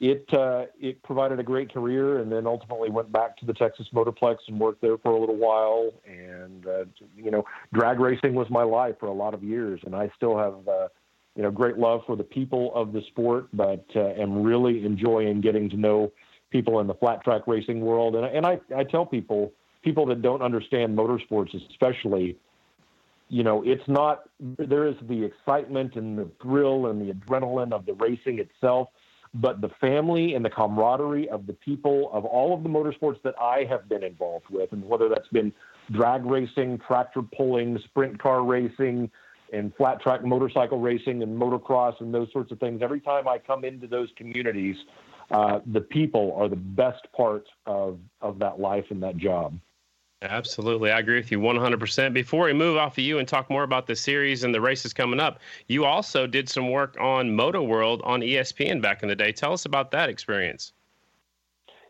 it 0.00 0.26
uh, 0.32 0.66
it 0.80 1.02
provided 1.02 1.40
a 1.40 1.42
great 1.42 1.72
career, 1.72 2.18
and 2.18 2.30
then 2.30 2.46
ultimately 2.46 2.90
went 2.90 3.10
back 3.12 3.36
to 3.38 3.46
the 3.46 3.54
Texas 3.54 3.86
Motorplex 3.94 4.36
and 4.48 4.58
worked 4.58 4.82
there 4.82 4.98
for 4.98 5.12
a 5.12 5.18
little 5.18 5.36
while. 5.36 5.92
And 6.06 6.66
uh, 6.66 6.84
you 7.16 7.30
know, 7.30 7.44
drag 7.72 8.00
racing 8.00 8.34
was 8.34 8.50
my 8.50 8.62
life 8.62 8.96
for 9.00 9.06
a 9.06 9.14
lot 9.14 9.32
of 9.32 9.42
years, 9.42 9.80
and 9.84 9.94
I 9.94 10.10
still 10.16 10.36
have. 10.36 10.66
Uh, 10.68 10.88
you 11.34 11.42
know, 11.42 11.50
great 11.50 11.76
love 11.76 12.00
for 12.06 12.16
the 12.16 12.24
people 12.24 12.72
of 12.74 12.94
the 12.94 13.02
sport, 13.08 13.48
but 13.52 13.84
uh, 13.94 14.00
am 14.00 14.42
really 14.42 14.86
enjoying 14.86 15.42
getting 15.42 15.68
to 15.68 15.76
know 15.76 16.10
people 16.50 16.80
in 16.80 16.86
the 16.86 16.94
flat 16.94 17.22
track 17.24 17.42
racing 17.46 17.80
world. 17.80 18.16
And, 18.16 18.24
and 18.24 18.46
I, 18.46 18.60
I 18.74 18.84
tell 18.84 19.04
people, 19.06 19.52
people 19.82 20.06
that 20.06 20.22
don't 20.22 20.42
understand 20.42 20.96
motorsports, 20.96 21.54
especially, 21.70 22.36
you 23.28 23.42
know, 23.42 23.62
it's 23.64 23.86
not, 23.88 24.28
there 24.40 24.86
is 24.86 24.94
the 25.08 25.24
excitement 25.24 25.96
and 25.96 26.18
the 26.18 26.28
thrill 26.40 26.86
and 26.86 27.00
the 27.00 27.12
adrenaline 27.12 27.72
of 27.72 27.84
the 27.86 27.94
racing 27.94 28.38
itself, 28.38 28.88
but 29.34 29.60
the 29.60 29.68
family 29.80 30.34
and 30.34 30.44
the 30.44 30.50
camaraderie 30.50 31.28
of 31.28 31.46
the 31.46 31.52
people 31.52 32.10
of 32.12 32.24
all 32.24 32.54
of 32.54 32.62
the 32.62 32.68
motorsports 32.68 33.20
that 33.22 33.34
I 33.40 33.64
have 33.68 33.88
been 33.88 34.04
involved 34.04 34.46
with, 34.48 34.72
and 34.72 34.84
whether 34.84 35.08
that's 35.08 35.28
been 35.28 35.52
drag 35.90 36.24
racing, 36.24 36.78
tractor 36.86 37.22
pulling, 37.22 37.78
sprint 37.84 38.18
car 38.20 38.44
racing, 38.44 39.10
and 39.52 39.74
flat 39.76 40.00
track 40.00 40.24
motorcycle 40.24 40.80
racing 40.80 41.22
and 41.22 41.40
motocross 41.40 42.00
and 42.00 42.12
those 42.12 42.28
sorts 42.32 42.50
of 42.50 42.58
things. 42.58 42.82
Every 42.82 43.00
time 43.00 43.28
I 43.28 43.38
come 43.38 43.64
into 43.64 43.86
those 43.86 44.08
communities, 44.16 44.76
uh, 45.30 45.60
the 45.66 45.80
people 45.80 46.34
are 46.36 46.48
the 46.48 46.56
best 46.56 47.06
part 47.16 47.46
of 47.66 47.98
of 48.20 48.38
that 48.38 48.60
life 48.60 48.86
and 48.90 49.02
that 49.02 49.16
job. 49.16 49.58
Absolutely. 50.22 50.90
I 50.90 51.00
agree 51.00 51.16
with 51.16 51.30
you 51.30 51.38
100%. 51.38 52.14
Before 52.14 52.46
we 52.46 52.54
move 52.54 52.78
off 52.78 52.94
of 52.94 53.04
you 53.04 53.18
and 53.18 53.28
talk 53.28 53.50
more 53.50 53.64
about 53.64 53.86
the 53.86 53.94
series 53.94 54.44
and 54.44 54.54
the 54.54 54.60
races 54.60 54.94
coming 54.94 55.20
up, 55.20 55.40
you 55.68 55.84
also 55.84 56.26
did 56.26 56.48
some 56.48 56.70
work 56.70 56.96
on 56.98 57.36
Moto 57.36 57.62
World 57.62 58.00
on 58.02 58.22
ESPN 58.22 58.80
back 58.80 59.02
in 59.02 59.10
the 59.10 59.14
day. 59.14 59.30
Tell 59.30 59.52
us 59.52 59.66
about 59.66 59.90
that 59.90 60.08
experience. 60.08 60.72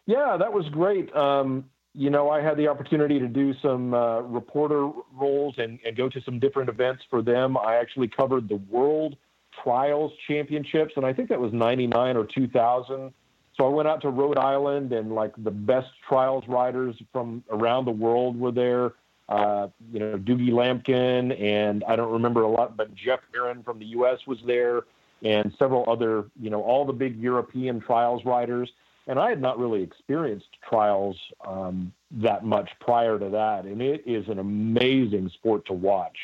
Yeah, 0.06 0.36
that 0.36 0.52
was 0.52 0.68
great. 0.70 1.14
Um, 1.14 1.66
you 1.94 2.10
know, 2.10 2.28
I 2.28 2.42
had 2.42 2.56
the 2.56 2.68
opportunity 2.68 3.18
to 3.18 3.28
do 3.28 3.54
some 3.62 3.94
uh, 3.94 4.20
reporter 4.20 4.90
roles 5.14 5.54
and, 5.58 5.78
and 5.86 5.96
go 5.96 6.08
to 6.08 6.20
some 6.22 6.38
different 6.38 6.68
events 6.68 7.04
for 7.08 7.22
them. 7.22 7.56
I 7.56 7.76
actually 7.76 8.08
covered 8.08 8.48
the 8.48 8.56
World 8.68 9.16
Trials 9.62 10.12
Championships, 10.28 10.92
and 10.96 11.06
I 11.06 11.12
think 11.12 11.28
that 11.30 11.40
was 11.40 11.52
99 11.52 12.16
or 12.16 12.24
2000 12.26 13.14
so 13.56 13.64
I 13.64 13.68
went 13.68 13.88
out 13.88 14.02
to 14.02 14.10
Rhode 14.10 14.38
Island, 14.38 14.92
and 14.92 15.14
like 15.14 15.32
the 15.38 15.50
best 15.50 15.88
trials 16.06 16.44
riders 16.46 16.94
from 17.12 17.42
around 17.50 17.86
the 17.86 17.92
world 17.92 18.38
were 18.38 18.52
there. 18.52 18.92
Uh, 19.28 19.68
you 19.92 19.98
know, 19.98 20.16
Dougie 20.18 20.52
Lampkin, 20.52 21.40
and 21.40 21.82
I 21.88 21.96
don't 21.96 22.12
remember 22.12 22.42
a 22.42 22.48
lot, 22.48 22.76
but 22.76 22.94
Geoff 22.94 23.20
Aaron 23.34 23.64
from 23.64 23.80
the 23.80 23.86
U.S. 23.86 24.20
was 24.26 24.38
there, 24.46 24.82
and 25.24 25.52
several 25.58 25.84
other, 25.88 26.26
you 26.40 26.48
know, 26.48 26.62
all 26.62 26.84
the 26.84 26.92
big 26.92 27.20
European 27.20 27.80
trials 27.80 28.24
riders. 28.24 28.70
And 29.08 29.18
I 29.18 29.28
had 29.28 29.40
not 29.40 29.58
really 29.58 29.82
experienced 29.82 30.48
trials 30.68 31.16
um, 31.46 31.92
that 32.10 32.44
much 32.44 32.70
prior 32.80 33.18
to 33.18 33.28
that, 33.30 33.64
and 33.64 33.80
it 33.80 34.02
is 34.06 34.28
an 34.28 34.38
amazing 34.38 35.30
sport 35.30 35.64
to 35.66 35.72
watch. 35.72 36.16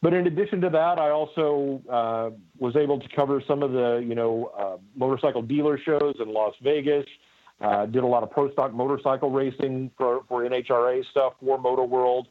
But 0.00 0.14
in 0.14 0.26
addition 0.26 0.60
to 0.60 0.70
that, 0.70 0.98
I 0.98 1.10
also 1.10 1.82
uh, 1.90 2.30
was 2.58 2.76
able 2.76 3.00
to 3.00 3.08
cover 3.14 3.42
some 3.46 3.62
of 3.62 3.72
the, 3.72 4.04
you 4.06 4.14
know, 4.14 4.52
uh, 4.56 4.76
motorcycle 4.94 5.42
dealer 5.42 5.78
shows 5.78 6.14
in 6.20 6.32
Las 6.32 6.54
Vegas. 6.62 7.06
Uh, 7.60 7.86
did 7.86 8.04
a 8.04 8.06
lot 8.06 8.22
of 8.22 8.30
pro 8.30 8.52
stock 8.52 8.72
motorcycle 8.72 9.30
racing 9.30 9.90
for, 9.96 10.20
for 10.28 10.48
NHRA 10.48 11.04
stuff 11.10 11.32
for 11.40 11.58
Moto 11.58 11.84
World, 11.84 12.28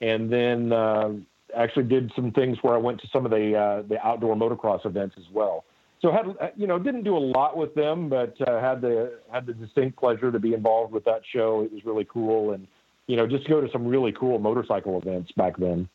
and 0.00 0.32
then 0.32 0.72
uh, 0.72 1.10
actually 1.54 1.84
did 1.84 2.10
some 2.16 2.30
things 2.32 2.56
where 2.62 2.74
I 2.74 2.78
went 2.78 2.98
to 3.02 3.08
some 3.12 3.26
of 3.26 3.30
the 3.30 3.54
uh, 3.54 3.82
the 3.82 3.98
outdoor 4.06 4.34
motocross 4.36 4.86
events 4.86 5.16
as 5.18 5.26
well. 5.30 5.64
So 6.00 6.10
had 6.10 6.52
you 6.56 6.66
know 6.66 6.78
didn't 6.78 7.02
do 7.02 7.14
a 7.14 7.18
lot 7.18 7.58
with 7.58 7.74
them, 7.74 8.08
but 8.08 8.34
uh, 8.48 8.58
had 8.58 8.80
the 8.80 9.18
had 9.30 9.44
the 9.44 9.52
distinct 9.52 9.98
pleasure 9.98 10.32
to 10.32 10.38
be 10.38 10.54
involved 10.54 10.94
with 10.94 11.04
that 11.04 11.20
show. 11.30 11.62
It 11.62 11.72
was 11.72 11.84
really 11.84 12.06
cool, 12.10 12.52
and 12.54 12.66
you 13.06 13.16
know 13.16 13.26
just 13.26 13.46
go 13.48 13.60
to 13.60 13.70
some 13.70 13.86
really 13.86 14.12
cool 14.12 14.38
motorcycle 14.38 14.98
events 14.98 15.30
back 15.36 15.58
then. 15.58 15.90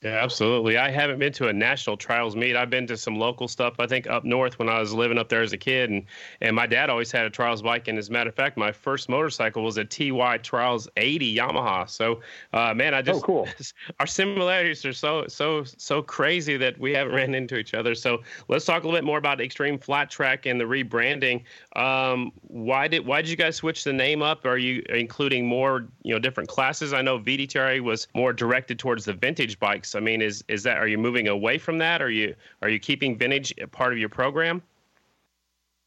Yeah, 0.00 0.22
absolutely. 0.22 0.78
I 0.78 0.90
haven't 0.90 1.18
been 1.18 1.32
to 1.34 1.48
a 1.48 1.52
national 1.52 1.96
trials 1.96 2.36
meet. 2.36 2.54
I've 2.54 2.70
been 2.70 2.86
to 2.86 2.96
some 2.96 3.16
local 3.16 3.48
stuff. 3.48 3.80
I 3.80 3.88
think 3.88 4.06
up 4.06 4.24
north 4.24 4.56
when 4.56 4.68
I 4.68 4.78
was 4.78 4.92
living 4.92 5.18
up 5.18 5.28
there 5.28 5.42
as 5.42 5.52
a 5.52 5.56
kid, 5.56 5.90
and 5.90 6.04
and 6.40 6.54
my 6.54 6.68
dad 6.68 6.88
always 6.88 7.10
had 7.10 7.26
a 7.26 7.30
trials 7.30 7.62
bike. 7.62 7.88
And 7.88 7.98
as 7.98 8.08
a 8.08 8.12
matter 8.12 8.28
of 8.28 8.36
fact, 8.36 8.56
my 8.56 8.70
first 8.70 9.08
motorcycle 9.08 9.64
was 9.64 9.76
a 9.76 9.84
TY 9.84 10.38
Trials 10.38 10.88
80 10.96 11.34
Yamaha. 11.34 11.90
So, 11.90 12.20
uh, 12.52 12.74
man, 12.74 12.94
I 12.94 13.02
just 13.02 13.24
oh, 13.24 13.26
cool. 13.26 13.48
our 13.98 14.06
similarities 14.06 14.84
are 14.84 14.92
so 14.92 15.26
so 15.26 15.64
so 15.64 16.00
crazy 16.00 16.56
that 16.56 16.78
we 16.78 16.92
haven't 16.92 17.16
ran 17.16 17.34
into 17.34 17.56
each 17.56 17.74
other. 17.74 17.96
So 17.96 18.22
let's 18.46 18.64
talk 18.64 18.84
a 18.84 18.86
little 18.86 19.00
bit 19.00 19.04
more 19.04 19.18
about 19.18 19.38
Xtreem 19.38 19.82
Flat 19.82 20.10
Track 20.10 20.46
and 20.46 20.60
the 20.60 20.64
rebranding. 20.64 21.42
Um, 21.74 22.30
why 22.42 22.86
did 22.86 23.04
why 23.04 23.20
did 23.20 23.32
you 23.32 23.36
guys 23.36 23.56
switch 23.56 23.82
the 23.82 23.92
name 23.92 24.22
up? 24.22 24.46
Are 24.46 24.58
you 24.58 24.80
including 24.90 25.44
more 25.44 25.88
you 26.04 26.14
know 26.14 26.20
different 26.20 26.48
classes? 26.48 26.92
I 26.92 27.02
know 27.02 27.18
VDTRA 27.18 27.80
was 27.80 28.06
more 28.14 28.32
directed 28.32 28.78
towards 28.78 29.04
the 29.04 29.12
vintage 29.12 29.58
bikes 29.58 29.87
I 29.94 30.00
mean, 30.00 30.22
is 30.22 30.44
is 30.48 30.62
that 30.64 30.78
are 30.78 30.88
you 30.88 30.98
moving 30.98 31.28
away 31.28 31.58
from 31.58 31.78
that? 31.78 32.02
Are 32.02 32.10
you 32.10 32.34
are 32.62 32.68
you 32.68 32.78
keeping 32.78 33.16
vintage 33.16 33.54
part 33.72 33.92
of 33.92 33.98
your 33.98 34.08
program? 34.08 34.62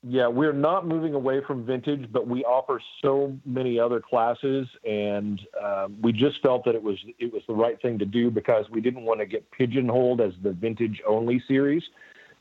Yeah, 0.04 0.28
we're 0.28 0.54
not 0.54 0.88
moving 0.88 1.14
away 1.14 1.42
from 1.46 1.64
vintage, 1.64 2.12
but 2.12 2.28
we 2.28 2.44
offer 2.44 2.82
so 3.04 3.38
many 3.46 3.80
other 3.80 4.00
classes, 4.00 4.68
and 4.84 5.40
um, 5.64 5.96
we 6.02 6.12
just 6.12 6.42
felt 6.42 6.66
that 6.66 6.74
it 6.74 6.82
was 6.82 6.98
it 7.20 7.32
was 7.32 7.44
the 7.48 7.54
right 7.54 7.80
thing 7.84 8.00
to 8.00 8.06
do 8.06 8.32
because 8.32 8.66
we 8.72 8.82
didn't 8.82 9.04
want 9.04 9.20
to 9.20 9.28
get 9.28 9.50
pigeonholed 9.52 10.20
as 10.20 10.34
the 10.42 10.54
vintage 10.54 11.00
only 11.08 11.44
series, 11.48 11.84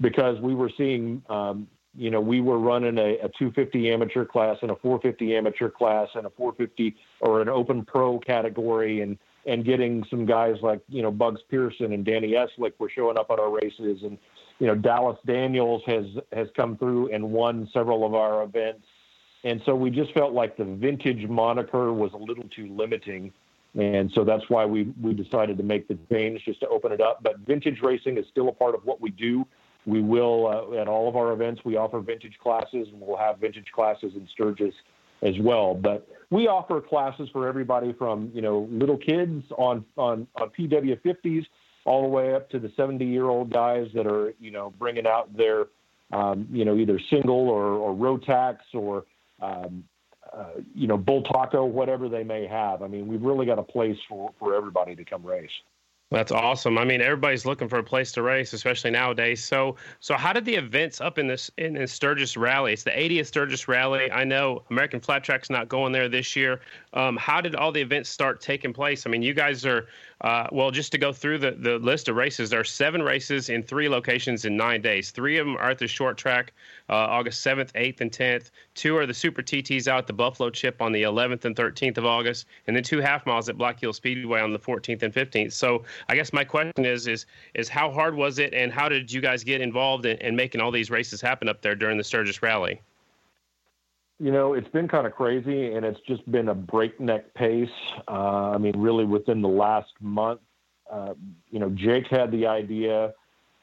because 0.00 0.40
we 0.40 0.55
were 0.55 0.71
seeing, 0.75 1.23
um, 1.29 1.69
you 1.95 2.11
know, 2.11 2.21
we 2.21 2.40
were 2.40 2.59
running 2.59 2.97
a, 2.97 3.19
a 3.19 3.29
250 3.38 3.90
amateur 3.90 4.25
class 4.25 4.57
and 4.62 4.71
a 4.71 4.76
450 4.76 5.37
amateur 5.37 5.69
class 5.69 6.09
and 6.14 6.25
a 6.25 6.31
450 6.31 6.97
or 7.21 7.43
an 7.43 7.50
open 7.50 7.85
pro 7.85 8.19
category, 8.21 9.02
and 9.02 9.19
and 9.47 9.64
getting 9.64 10.04
some 10.11 10.26
guys 10.26 10.56
like 10.62 10.80
you 10.88 11.02
know 11.02 11.11
Bugs 11.11 11.40
Pearson 11.49 11.92
and 11.92 12.04
Danny 12.04 12.32
Eslick 12.32 12.73
were 12.78 12.90
showing 12.90 13.18
up 13.18 13.30
at 13.30 13.38
our 13.38 13.50
races, 13.50 14.02
and 14.02 14.18
you 14.59 14.66
know 14.66 14.75
Dallas 14.75 15.18
Daniels 15.26 15.82
has 15.87 16.04
has 16.32 16.49
come 16.56 16.76
through 16.76 17.12
and 17.12 17.30
won 17.30 17.68
several 17.73 18.04
of 18.04 18.14
our 18.14 18.42
events, 18.42 18.87
and 19.44 19.61
so 19.64 19.75
we 19.75 19.90
just 19.90 20.12
felt 20.12 20.32
like 20.32 20.56
the 20.56 20.64
vintage 20.64 21.28
moniker 21.28 21.92
was 21.92 22.12
a 22.12 22.18
little 22.18 22.49
too 22.54 22.68
limiting, 22.75 23.32
and 23.78 24.11
so 24.12 24.25
that's 24.25 24.49
why 24.49 24.66
we 24.66 24.92
we 25.02 25.14
decided 25.14 25.56
to 25.56 25.64
make 25.64 25.88
the 25.88 25.99
change 26.11 26.44
just 26.44 26.61
to 26.61 26.68
open 26.68 26.92
it 26.92 27.00
up. 27.00 27.23
But 27.23 27.38
vintage 27.40 27.80
racing 27.82 28.18
is 28.18 28.26
still 28.30 28.49
a 28.49 28.52
part 28.52 28.75
of 28.75 28.85
what 28.85 29.00
we 29.00 29.11
do. 29.11 29.47
We 29.87 30.02
will 30.02 30.47
uh, 30.47 30.80
at 30.80 30.88
all 30.88 31.09
of 31.09 31.16
our 31.16 31.32
events 31.32 31.62
we 31.64 31.76
offer 31.76 32.00
vintage 32.00 32.38
classes, 32.42 32.88
and 32.92 33.00
we'll 33.00 33.16
have 33.16 33.38
vintage 33.38 33.73
classes 33.73 34.12
in 34.14 34.28
Sturgis 34.32 34.75
as 35.23 35.35
well. 35.41 35.75
But 35.75 36.07
we 36.31 36.47
offer 36.47 36.81
classes 36.81 37.29
for 37.33 37.49
everybody 37.49 37.93
from 37.93 38.31
you 38.35 38.43
know 38.43 38.69
little 38.71 38.97
kids 38.97 39.45
on 39.57 39.85
on 39.97 40.27
on 40.37 40.50
PW50s 40.59 41.45
all 41.85 42.03
the 42.03 42.09
way 42.09 42.35
up 42.35 42.50
to 42.50 42.59
the 42.59 42.71
70 42.77 43.05
year 43.05 43.25
old 43.25 43.53
guys 43.53 43.89
that 43.95 44.07
are 44.07 44.35
you 44.41 44.50
know 44.50 44.73
bringing 44.79 45.07
out 45.07 45.35
their 45.37 45.67
um, 46.12 46.49
you 46.50 46.65
know 46.65 46.77
either 46.77 47.00
single 47.11 47.49
or 47.49 47.65
or 47.65 47.95
Rotax 47.95 48.59
or 48.75 49.05
um, 49.41 49.85
uh, 50.33 50.61
you 50.75 50.87
know 50.87 50.99
Bultaco 50.99 51.69
whatever 51.69 52.09
they 52.09 52.25
may 52.25 52.47
have. 52.47 52.83
I 52.83 52.87
mean 52.87 53.09
we've 53.09 53.23
really 53.23 53.47
got 53.47 53.59
a 53.59 53.62
place 53.62 53.99
for 54.09 54.33
for 54.39 54.55
everybody 54.55 54.95
to 54.95 55.05
come 55.05 55.25
race. 55.25 55.50
That's 56.11 56.33
awesome. 56.33 56.76
I 56.76 56.85
mean, 56.85 57.00
everybody's 57.00 57.47
looking 57.47 57.69
for 57.69 57.79
a 57.79 57.85
place 57.85 58.11
to 58.12 58.23
race, 58.23 58.52
especially 58.52 58.90
nowadays. 58.90 59.45
So, 59.45 59.76
so 60.00 60.17
how 60.17 60.33
did 60.33 60.45
the 60.45 60.57
events 60.57 61.00
up 61.00 61.19
in 61.19 61.29
this 61.29 61.52
in, 61.57 61.76
in 61.76 61.87
Sturgis 61.87 62.37
Rally? 62.37 62.73
It's 62.73 62.83
the 62.83 62.90
80th 62.90 63.26
Sturgis 63.26 63.69
Rally. 63.69 64.11
I 64.11 64.25
know 64.25 64.64
American 64.71 64.99
Flat 64.99 65.23
Track's 65.23 65.50
not 65.50 65.69
going 65.69 65.93
there 65.93 66.09
this 66.09 66.35
year. 66.35 66.61
Um, 66.95 67.17
how 67.17 67.40
did 67.40 67.55
all 67.55 67.71
the 67.71 67.81
events 67.81 68.11
start 68.11 68.40
taking 68.40 68.73
place? 68.73 69.07
I 69.07 69.11
mean, 69.11 69.23
you 69.23 69.35
guys 69.35 69.64
are 69.64 69.87
uh, 70.21 70.47
well, 70.53 70.71
just 70.71 70.93
to 70.93 70.99
go 70.99 71.12
through 71.12 71.39
the, 71.39 71.53
the 71.53 71.79
list 71.79 72.09
of 72.09 72.17
races, 72.17 72.50
there 72.50 72.61
are 72.61 72.65
seven 72.65 73.03
races 73.03 73.49
in 73.49 73.62
three 73.62 73.89
locations 73.89 74.45
in 74.45 74.57
nine 74.57 74.83
days. 74.83 75.11
Three 75.11 75.39
of 75.39 75.47
them 75.47 75.57
are 75.57 75.71
at 75.71 75.79
the 75.79 75.89
short 75.89 76.19
track, 76.19 76.53
uh, 76.91 76.95
August 76.95 77.45
7th, 77.45 77.73
8th, 77.73 78.00
and 78.03 78.12
10th. 78.12 78.50
Two 78.75 78.97
are 78.97 79.07
the 79.07 79.15
Super 79.15 79.43
TTs 79.43 79.89
out 79.89 80.00
at 80.00 80.07
the 80.07 80.12
Buffalo 80.12 80.50
Chip 80.50 80.83
on 80.83 80.93
the 80.93 81.03
11th 81.03 81.47
and 81.47 81.57
13th 81.57 81.97
of 81.97 82.05
August, 82.05 82.47
and 82.67 82.77
then 82.77 82.83
two 82.83 83.00
half 83.00 83.25
miles 83.25 83.49
at 83.49 83.57
Black 83.57 83.81
Hill 83.81 83.95
Speedway 83.95 84.41
on 84.41 84.53
the 84.53 84.59
14th 84.59 85.03
and 85.03 85.15
15th. 85.15 85.53
So 85.53 85.85
I 86.09 86.15
guess 86.15 86.33
my 86.33 86.45
question 86.45 86.85
is 86.85 87.07
is 87.07 87.25
is 87.55 87.69
how 87.69 87.91
hard 87.91 88.15
was 88.15 88.39
it, 88.39 88.53
and 88.53 88.71
how 88.73 88.89
did 88.89 89.11
you 89.11 89.23
guys 89.23 89.43
get 89.43 89.62
involved 89.62 90.05
in, 90.05 90.19
in 90.19 90.37
making 90.37 90.61
all 90.61 90.71
these 90.71 90.91
races 90.91 91.21
happen 91.21 91.49
up 91.49 91.62
there 91.62 91.75
during 91.75 91.97
the 91.97 92.05
Sturgis 92.05 92.43
Rally? 92.43 92.81
You 94.21 94.31
know, 94.31 94.53
it's 94.53 94.69
been 94.69 94.87
kind 94.87 95.07
of 95.07 95.15
crazy 95.15 95.73
and 95.73 95.85
it's 95.85 96.00
just 96.07 96.31
been 96.31 96.49
a 96.49 96.55
breakneck 96.55 97.33
pace. 97.33 97.71
Uh, 98.07 98.50
I 98.50 98.59
mean, 98.59 98.79
really 98.79 99.07
within 99.07 99.41
the 99.41 99.49
last 99.49 99.93
month, 100.00 100.41
uh, 100.91 101.15
you 101.50 101.59
know, 101.59 101.71
Jake 101.71 102.07
had 102.09 102.31
the 102.31 102.47
idea. 102.47 103.15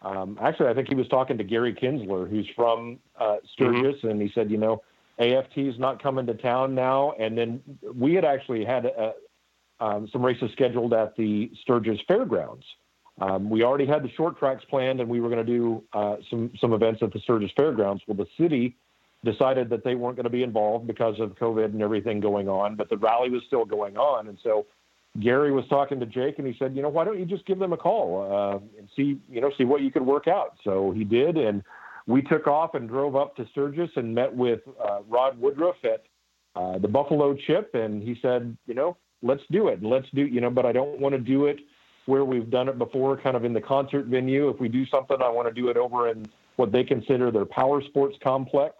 Um, 0.01 0.37
actually, 0.41 0.69
I 0.69 0.73
think 0.73 0.89
he 0.89 0.95
was 0.95 1.07
talking 1.09 1.37
to 1.37 1.43
Gary 1.43 1.73
Kinsler, 1.73 2.27
who's 2.27 2.47
from 2.55 2.99
uh, 3.19 3.37
Sturgis, 3.53 3.97
mm-hmm. 3.97 4.09
and 4.09 4.21
he 4.21 4.31
said, 4.33 4.49
you 4.49 4.57
know, 4.57 4.81
AFT 5.19 5.57
is 5.57 5.77
not 5.77 6.01
coming 6.01 6.25
to 6.25 6.33
town 6.33 6.73
now. 6.73 7.13
And 7.19 7.37
then 7.37 7.61
we 7.93 8.15
had 8.15 8.25
actually 8.25 8.65
had 8.65 8.85
a, 8.85 9.13
um, 9.79 10.07
some 10.11 10.25
races 10.25 10.51
scheduled 10.53 10.93
at 10.93 11.15
the 11.15 11.51
Sturgis 11.61 11.99
Fairgrounds. 12.07 12.65
Um, 13.19 13.49
we 13.49 13.63
already 13.63 13.85
had 13.85 14.03
the 14.03 14.09
short 14.09 14.39
tracks 14.39 14.63
planned, 14.69 15.01
and 15.01 15.09
we 15.09 15.19
were 15.19 15.29
going 15.29 15.45
to 15.45 15.51
do 15.51 15.83
uh, 15.93 16.17
some 16.29 16.51
some 16.59 16.73
events 16.73 17.01
at 17.01 17.13
the 17.13 17.19
Sturgis 17.19 17.51
Fairgrounds. 17.55 18.03
Well, 18.07 18.17
the 18.17 18.27
city 18.41 18.75
decided 19.23 19.69
that 19.69 19.83
they 19.83 19.95
weren't 19.95 20.15
going 20.15 20.25
to 20.25 20.29
be 20.29 20.43
involved 20.43 20.87
because 20.87 21.19
of 21.19 21.35
COVID 21.35 21.65
and 21.65 21.81
everything 21.81 22.19
going 22.19 22.47
on, 22.47 22.75
but 22.75 22.89
the 22.89 22.97
rally 22.97 23.29
was 23.29 23.41
still 23.47 23.65
going 23.65 23.97
on. 23.97 24.27
And 24.27 24.37
so 24.43 24.65
Gary 25.19 25.51
was 25.51 25.65
talking 25.69 25.99
to 25.99 26.05
Jake 26.05 26.37
and 26.37 26.47
he 26.47 26.55
said, 26.59 26.75
you 26.75 26.81
know, 26.81 26.89
why 26.89 27.03
don't 27.03 27.19
you 27.19 27.25
just 27.25 27.45
give 27.45 27.59
them 27.59 27.73
a 27.73 27.77
call 27.77 28.31
uh, 28.31 28.59
and 28.77 28.87
see, 28.95 29.19
you 29.29 29.41
know, 29.41 29.51
see 29.57 29.63
what 29.63 29.81
you 29.81 29.91
could 29.91 30.05
work 30.05 30.27
out. 30.27 30.57
So 30.63 30.91
he 30.91 31.03
did. 31.03 31.37
And 31.37 31.63
we 32.05 32.21
took 32.21 32.47
off 32.47 32.75
and 32.75 32.87
drove 32.87 33.15
up 33.15 33.35
to 33.37 33.47
Sturgis 33.51 33.89
and 33.95 34.13
met 34.13 34.33
with 34.33 34.61
uh, 34.83 34.99
Rod 35.07 35.39
Woodruff 35.39 35.77
at 35.83 36.03
uh, 36.55 36.77
the 36.77 36.87
Buffalo 36.87 37.35
Chip. 37.35 37.73
And 37.73 38.01
he 38.01 38.17
said, 38.21 38.55
you 38.67 38.75
know, 38.75 38.97
let's 39.23 39.43
do 39.51 39.67
it. 39.69 39.83
Let's 39.83 40.07
do, 40.13 40.25
you 40.25 40.41
know, 40.41 40.51
but 40.51 40.65
I 40.65 40.71
don't 40.71 40.99
want 40.99 41.13
to 41.13 41.19
do 41.19 41.47
it 41.47 41.57
where 42.05 42.23
we've 42.23 42.49
done 42.49 42.69
it 42.69 42.77
before, 42.77 43.17
kind 43.17 43.35
of 43.35 43.43
in 43.43 43.53
the 43.53 43.61
concert 43.61 44.05
venue. 44.05 44.49
If 44.49 44.59
we 44.59 44.69
do 44.69 44.85
something, 44.85 45.17
I 45.21 45.29
want 45.29 45.47
to 45.47 45.53
do 45.53 45.67
it 45.69 45.77
over 45.77 46.07
in 46.09 46.25
what 46.55 46.71
they 46.71 46.83
consider 46.83 47.31
their 47.31 47.45
power 47.45 47.81
sports 47.81 48.17
complex. 48.23 48.75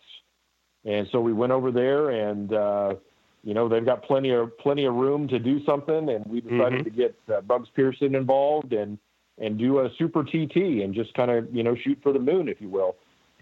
And 0.88 1.08
so 1.12 1.20
we 1.20 1.34
went 1.34 1.52
over 1.52 1.70
there, 1.70 2.10
and 2.10 2.54
uh, 2.54 2.96
you 3.44 3.54
know 3.54 3.68
they've 3.68 3.86
got 3.86 4.04
plenty 4.04 4.32
of 4.32 4.58
plenty 4.58 4.86
of 4.86 4.94
room 4.96 5.28
to 5.28 5.38
do 5.38 5.64
something, 5.66 6.10
and 6.10 6.26
we 6.26 6.40
decided 6.40 6.80
mm-hmm. 6.80 6.84
to 6.84 6.90
get 6.90 7.16
uh, 7.32 7.42
Bugs 7.42 7.68
Pearson 7.76 8.16
involved 8.16 8.72
and 8.72 8.98
and 9.38 9.58
do 9.58 9.80
a 9.80 9.90
super 9.98 10.24
TT 10.24 10.56
and 10.56 10.96
just 10.96 11.14
kind 11.14 11.30
of 11.30 11.54
you 11.54 11.62
know 11.62 11.76
shoot 11.76 12.00
for 12.02 12.14
the 12.14 12.20
moon, 12.20 12.48
if 12.48 12.62
you 12.62 12.70
will. 12.70 12.96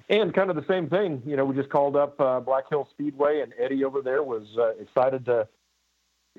And 0.10 0.34
kind 0.34 0.50
of 0.50 0.56
the 0.56 0.66
same 0.68 0.88
thing, 0.88 1.24
you 1.26 1.36
know, 1.36 1.46
we 1.46 1.56
just 1.56 1.70
called 1.70 1.96
up 1.96 2.20
uh, 2.20 2.40
Black 2.40 2.70
Hill 2.70 2.88
Speedway, 2.92 3.42
and 3.42 3.54
Eddie 3.60 3.84
over 3.84 4.02
there 4.04 4.22
was 4.22 4.44
uh, 4.56 4.76
excited 4.80 5.26
to, 5.26 5.48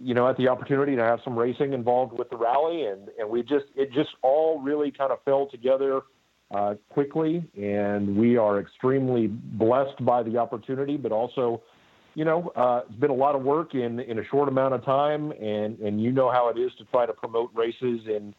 you 0.01 0.15
know, 0.15 0.29
at 0.29 0.37
the 0.37 0.47
opportunity 0.47 0.95
to 0.95 1.03
have 1.03 1.19
some 1.25 1.37
racing 1.37 1.73
involved 1.73 2.17
with 2.17 2.31
the 2.31 2.37
rally, 2.37 2.87
and 2.87 3.11
and 3.19 3.31
we 3.31 3.45
just 3.45 3.67
it 3.77 3.93
just 3.93 4.11
all 4.23 4.61
really 4.61 4.91
kind 4.91 5.13
of 5.13 5.23
fell 5.25 5.47
together 5.47 6.03
uh, 6.51 6.75
quickly, 6.91 7.45
and 7.57 8.17
we 8.17 8.37
are 8.37 8.61
extremely 8.61 9.27
blessed 9.27 10.05
by 10.05 10.23
the 10.23 10.37
opportunity. 10.39 10.97
But 10.97 11.13
also, 11.13 11.63
you 12.15 12.25
know, 12.25 12.53
uh, 12.57 12.83
it's 12.89 12.99
been 12.99 13.11
a 13.11 13.15
lot 13.15 13.35
of 13.35 13.43
work 13.43 13.75
in 13.75 14.01
in 14.01 14.19
a 14.19 14.25
short 14.25 14.49
amount 14.49 14.75
of 14.75 14.85
time, 14.85 15.33
and 15.33 15.79
and 15.81 16.01
you 16.01 16.13
know 16.13 16.31
how 16.31 16.49
it 16.49 16.59
is 16.59 16.73
to 16.79 16.85
try 16.87 17.07
to 17.07 17.13
promote 17.13 17.51
races 17.55 18.01
in, 18.07 18.35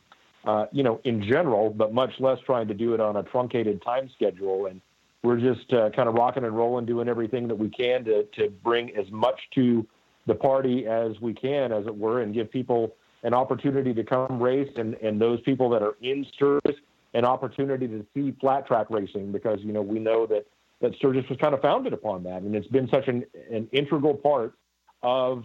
uh, 0.45 0.65
you 0.71 0.83
know, 0.83 1.01
in 1.03 1.21
general, 1.21 1.69
but 1.69 1.93
much 1.93 2.11
less 2.19 2.39
trying 2.45 2.67
to 2.67 2.73
do 2.73 2.93
it 2.93 2.99
on 2.99 3.17
a 3.17 3.23
truncated 3.23 3.81
time 3.81 4.09
schedule. 4.15 4.67
And 4.67 4.81
we're 5.23 5.39
just 5.39 5.71
uh, 5.73 5.89
kind 5.89 6.07
of 6.07 6.15
rocking 6.15 6.45
and 6.45 6.55
rolling, 6.55 6.85
doing 6.85 7.09
everything 7.09 7.47
that 7.49 7.55
we 7.55 7.69
can 7.69 8.05
to 8.05 8.23
to 8.37 8.49
bring 8.63 8.95
as 8.95 9.11
much 9.11 9.39
to 9.55 9.85
the 10.27 10.35
party 10.35 10.87
as 10.87 11.19
we 11.21 11.33
can, 11.33 11.71
as 11.71 11.85
it 11.87 11.95
were, 11.95 12.21
and 12.21 12.33
give 12.33 12.49
people 12.51 12.95
an 13.23 13.33
opportunity 13.33 13.93
to 13.93 14.03
come 14.03 14.41
race, 14.41 14.71
and 14.77 14.93
and 14.95 15.19
those 15.19 15.41
people 15.41 15.69
that 15.71 15.81
are 15.81 15.97
in 16.01 16.25
service 16.39 16.79
an 17.13 17.25
opportunity 17.25 17.87
to 17.87 18.05
see 18.13 18.35
flat 18.39 18.67
track 18.67 18.87
racing 18.89 19.31
because 19.31 19.59
you 19.61 19.71
know 19.71 19.81
we 19.81 19.99
know 19.99 20.25
that 20.27 20.45
that 20.81 20.93
Sturgis 20.95 21.27
was 21.29 21.39
kind 21.39 21.53
of 21.53 21.61
founded 21.61 21.93
upon 21.93 22.23
that, 22.23 22.43
and 22.43 22.55
it's 22.55 22.67
been 22.67 22.87
such 22.89 23.07
an 23.07 23.25
an 23.51 23.67
integral 23.71 24.13
part 24.13 24.53
of 25.01 25.43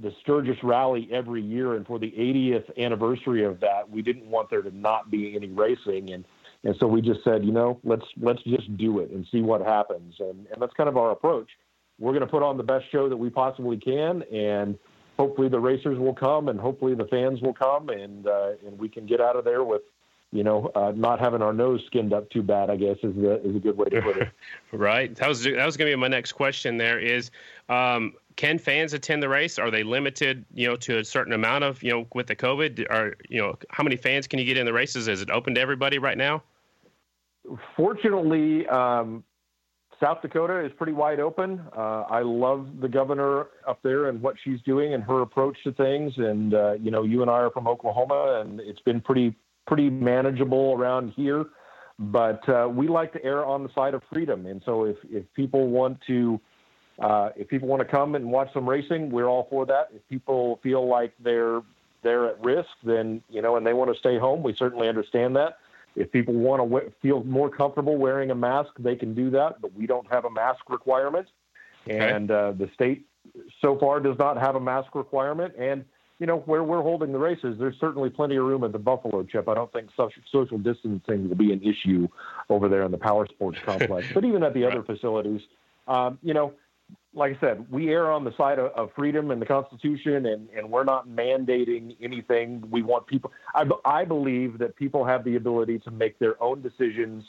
the 0.00 0.12
Sturgis 0.22 0.56
Rally 0.62 1.08
every 1.12 1.42
year, 1.42 1.74
and 1.74 1.86
for 1.86 1.98
the 1.98 2.10
80th 2.10 2.76
anniversary 2.78 3.44
of 3.44 3.60
that, 3.60 3.88
we 3.90 4.00
didn't 4.00 4.26
want 4.26 4.48
there 4.48 4.62
to 4.62 4.74
not 4.76 5.10
be 5.10 5.36
any 5.36 5.48
racing, 5.48 6.12
and 6.12 6.24
and 6.64 6.76
so 6.78 6.86
we 6.86 7.00
just 7.00 7.24
said, 7.24 7.44
you 7.44 7.52
know, 7.52 7.80
let's 7.84 8.04
let's 8.20 8.42
just 8.44 8.76
do 8.76 9.00
it 9.00 9.10
and 9.10 9.26
see 9.30 9.42
what 9.42 9.60
happens, 9.60 10.14
and 10.20 10.46
and 10.46 10.60
that's 10.60 10.72
kind 10.74 10.88
of 10.88 10.96
our 10.96 11.10
approach. 11.10 11.50
We're 11.98 12.12
going 12.12 12.22
to 12.22 12.26
put 12.26 12.42
on 12.42 12.56
the 12.56 12.62
best 12.62 12.86
show 12.90 13.08
that 13.08 13.16
we 13.16 13.30
possibly 13.30 13.76
can, 13.76 14.22
and 14.32 14.78
hopefully 15.18 15.48
the 15.48 15.60
racers 15.60 15.98
will 15.98 16.14
come, 16.14 16.48
and 16.48 16.58
hopefully 16.58 16.94
the 16.94 17.06
fans 17.06 17.40
will 17.42 17.54
come, 17.54 17.90
and 17.90 18.26
uh, 18.26 18.52
and 18.66 18.78
we 18.78 18.88
can 18.88 19.06
get 19.06 19.20
out 19.20 19.36
of 19.36 19.44
there 19.44 19.62
with 19.62 19.82
you 20.32 20.42
know, 20.42 20.70
uh, 20.74 20.92
not 20.96 21.20
having 21.20 21.42
our 21.42 21.52
nose 21.52 21.82
skinned 21.86 22.14
up 22.14 22.28
too 22.30 22.42
bad, 22.42 22.70
I 22.70 22.76
guess 22.76 22.96
is 23.02 23.16
a, 23.18 23.46
is 23.46 23.54
a 23.54 23.58
good 23.58 23.76
way 23.76 23.90
to 23.90 24.00
put 24.00 24.16
it. 24.16 24.30
right. 24.72 25.14
That 25.16 25.28
was 25.28 25.44
that 25.44 25.66
was 25.66 25.76
going 25.76 25.90
to 25.90 25.96
be 25.96 26.00
my 26.00 26.08
next 26.08 26.32
question. 26.32 26.78
There 26.78 26.98
is, 26.98 27.30
um, 27.68 28.14
can 28.36 28.58
fans 28.58 28.94
attend 28.94 29.22
the 29.22 29.28
race? 29.28 29.58
Are 29.58 29.70
they 29.70 29.82
limited, 29.82 30.46
you 30.54 30.66
know, 30.66 30.76
to 30.76 30.98
a 30.98 31.04
certain 31.04 31.34
amount 31.34 31.64
of, 31.64 31.82
you 31.82 31.90
know, 31.90 32.06
with 32.14 32.28
the 32.28 32.36
COVID? 32.36 32.90
Or 32.90 33.14
you 33.28 33.42
know, 33.42 33.58
how 33.68 33.84
many 33.84 33.96
fans 33.96 34.26
can 34.26 34.38
you 34.38 34.46
get 34.46 34.56
in 34.56 34.64
the 34.64 34.72
races? 34.72 35.06
Is 35.06 35.20
it 35.20 35.30
open 35.30 35.54
to 35.54 35.60
everybody 35.60 35.98
right 35.98 36.16
now? 36.16 36.42
Fortunately, 37.76 38.66
um, 38.68 39.22
South 40.00 40.22
Dakota 40.22 40.64
is 40.64 40.72
pretty 40.78 40.94
wide 40.94 41.20
open. 41.20 41.60
Uh, 41.76 42.04
I 42.08 42.22
love 42.22 42.80
the 42.80 42.88
governor 42.88 43.48
up 43.68 43.80
there 43.82 44.08
and 44.08 44.22
what 44.22 44.36
she's 44.42 44.62
doing 44.62 44.94
and 44.94 45.04
her 45.04 45.20
approach 45.20 45.58
to 45.64 45.72
things. 45.72 46.14
And 46.16 46.54
uh, 46.54 46.72
you 46.72 46.90
know, 46.90 47.02
you 47.02 47.20
and 47.20 47.30
I 47.30 47.34
are 47.34 47.50
from 47.50 47.68
Oklahoma, 47.68 48.40
and 48.40 48.60
it's 48.60 48.80
been 48.80 49.02
pretty 49.02 49.36
pretty 49.66 49.90
manageable 49.90 50.74
around 50.76 51.12
here. 51.16 51.46
But 51.98 52.46
uh, 52.48 52.68
we 52.68 52.88
like 52.88 53.12
to 53.12 53.24
err 53.24 53.44
on 53.44 53.62
the 53.62 53.68
side 53.74 53.94
of 53.94 54.02
freedom, 54.12 54.46
and 54.46 54.62
so 54.64 54.84
if 54.84 54.96
if 55.10 55.24
people 55.34 55.68
want 55.68 55.98
to 56.08 56.40
uh, 56.98 57.30
if 57.36 57.48
people 57.48 57.68
want 57.68 57.80
to 57.80 57.88
come 57.88 58.14
and 58.14 58.30
watch 58.30 58.48
some 58.52 58.68
racing, 58.68 59.10
we're 59.10 59.26
all 59.26 59.46
for 59.50 59.66
that. 59.66 59.88
If 59.94 60.06
people 60.08 60.58
feel 60.62 60.86
like 60.86 61.12
they're 61.22 61.60
they're 62.02 62.26
at 62.28 62.42
risk, 62.42 62.70
then 62.82 63.22
you 63.28 63.42
know, 63.42 63.56
and 63.56 63.66
they 63.66 63.72
want 63.72 63.92
to 63.92 63.98
stay 63.98 64.18
home, 64.18 64.42
we 64.42 64.54
certainly 64.54 64.88
understand 64.88 65.36
that. 65.36 65.58
If 65.94 66.10
people 66.10 66.34
want 66.34 66.62
to 66.62 66.68
w- 66.68 66.92
feel 67.02 67.22
more 67.24 67.50
comfortable 67.50 67.96
wearing 67.96 68.30
a 68.30 68.34
mask, 68.34 68.70
they 68.78 68.96
can 68.96 69.14
do 69.14 69.30
that, 69.30 69.60
but 69.60 69.74
we 69.74 69.86
don't 69.86 70.10
have 70.10 70.24
a 70.24 70.30
mask 70.30 70.70
requirement, 70.70 71.28
okay. 71.86 71.98
and 71.98 72.30
uh, 72.30 72.52
the 72.52 72.70
state 72.74 73.06
so 73.60 73.78
far 73.78 74.00
does 74.00 74.18
not 74.18 74.38
have 74.38 74.56
a 74.56 74.60
mask 74.60 74.94
requirement. 74.94 75.54
And 75.58 75.84
you 76.22 76.26
know, 76.26 76.38
where 76.46 76.62
we're 76.62 76.82
holding 76.82 77.10
the 77.10 77.18
races, 77.18 77.56
there's 77.58 77.74
certainly 77.80 78.08
plenty 78.08 78.36
of 78.36 78.44
room 78.44 78.62
at 78.62 78.70
the 78.70 78.78
Buffalo 78.78 79.24
Chip. 79.24 79.48
I 79.48 79.54
don't 79.54 79.72
think 79.72 79.90
social 80.30 80.56
distancing 80.56 81.28
will 81.28 81.34
be 81.34 81.52
an 81.52 81.60
issue 81.60 82.06
over 82.48 82.68
there 82.68 82.84
in 82.84 82.92
the 82.92 82.96
Power 82.96 83.26
Sports 83.26 83.58
Complex. 83.64 84.06
but 84.14 84.24
even 84.24 84.44
at 84.44 84.54
the 84.54 84.64
other 84.64 84.84
facilities, 84.84 85.40
um, 85.88 86.20
you 86.22 86.32
know, 86.32 86.52
like 87.12 87.36
I 87.36 87.40
said, 87.40 87.66
we 87.72 87.88
err 87.88 88.12
on 88.12 88.22
the 88.22 88.32
side 88.36 88.60
of, 88.60 88.70
of, 88.76 88.90
freedom 88.94 89.32
and 89.32 89.42
the 89.42 89.46
Constitution, 89.46 90.26
and, 90.26 90.48
and 90.56 90.70
we're 90.70 90.84
not 90.84 91.08
mandating 91.08 91.96
anything. 92.00 92.62
We 92.70 92.82
want 92.82 93.08
people. 93.08 93.32
I, 93.56 93.64
I 93.84 94.04
believe 94.04 94.58
that 94.58 94.76
people 94.76 95.04
have 95.04 95.24
the 95.24 95.34
ability 95.34 95.80
to 95.80 95.90
make 95.90 96.20
their 96.20 96.40
own 96.40 96.62
decisions 96.62 97.24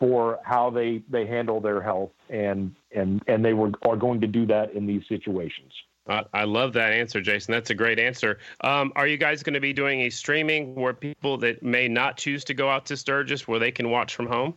for 0.00 0.40
how 0.42 0.68
they, 0.68 1.04
they 1.08 1.26
handle 1.26 1.60
their 1.60 1.80
health, 1.80 2.10
and 2.28 2.74
and 2.90 3.22
and 3.28 3.44
they 3.44 3.52
were 3.52 3.70
are 3.86 3.96
going 3.96 4.20
to 4.20 4.26
do 4.26 4.46
that 4.46 4.72
in 4.72 4.84
these 4.84 5.02
situations. 5.08 5.72
Uh, 6.08 6.22
I 6.32 6.44
love 6.44 6.72
that 6.72 6.92
answer, 6.92 7.20
Jason. 7.20 7.52
That's 7.52 7.70
a 7.70 7.74
great 7.74 7.98
answer. 7.98 8.38
Um, 8.62 8.92
are 8.96 9.06
you 9.06 9.16
guys 9.16 9.42
going 9.42 9.54
to 9.54 9.60
be 9.60 9.72
doing 9.72 10.00
a 10.00 10.10
streaming 10.10 10.74
where 10.74 10.92
people 10.92 11.36
that 11.38 11.62
may 11.62 11.86
not 11.86 12.16
choose 12.16 12.42
to 12.44 12.54
go 12.54 12.68
out 12.68 12.86
to 12.86 12.96
Sturgis, 12.96 13.46
where 13.46 13.60
they 13.60 13.70
can 13.70 13.88
watch 13.90 14.14
from 14.14 14.26
home? 14.26 14.54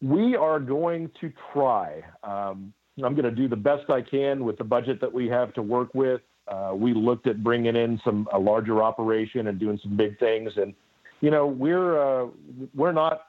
We 0.00 0.34
are 0.36 0.58
going 0.60 1.10
to 1.20 1.32
try. 1.52 2.02
Um, 2.22 2.72
I'm 3.02 3.14
going 3.14 3.24
to 3.24 3.30
do 3.30 3.46
the 3.46 3.56
best 3.56 3.90
I 3.90 4.00
can 4.00 4.44
with 4.44 4.56
the 4.56 4.64
budget 4.64 5.00
that 5.00 5.12
we 5.12 5.28
have 5.28 5.52
to 5.54 5.62
work 5.62 5.94
with. 5.94 6.22
Uh, 6.48 6.72
we 6.74 6.94
looked 6.94 7.26
at 7.26 7.42
bringing 7.42 7.76
in 7.76 8.00
some 8.04 8.28
a 8.32 8.38
larger 8.38 8.82
operation 8.82 9.48
and 9.48 9.58
doing 9.58 9.78
some 9.82 9.96
big 9.96 10.18
things, 10.18 10.52
and 10.56 10.74
you 11.20 11.30
know 11.30 11.46
we're 11.46 11.98
uh, 11.98 12.28
we're 12.74 12.92
not 12.92 13.26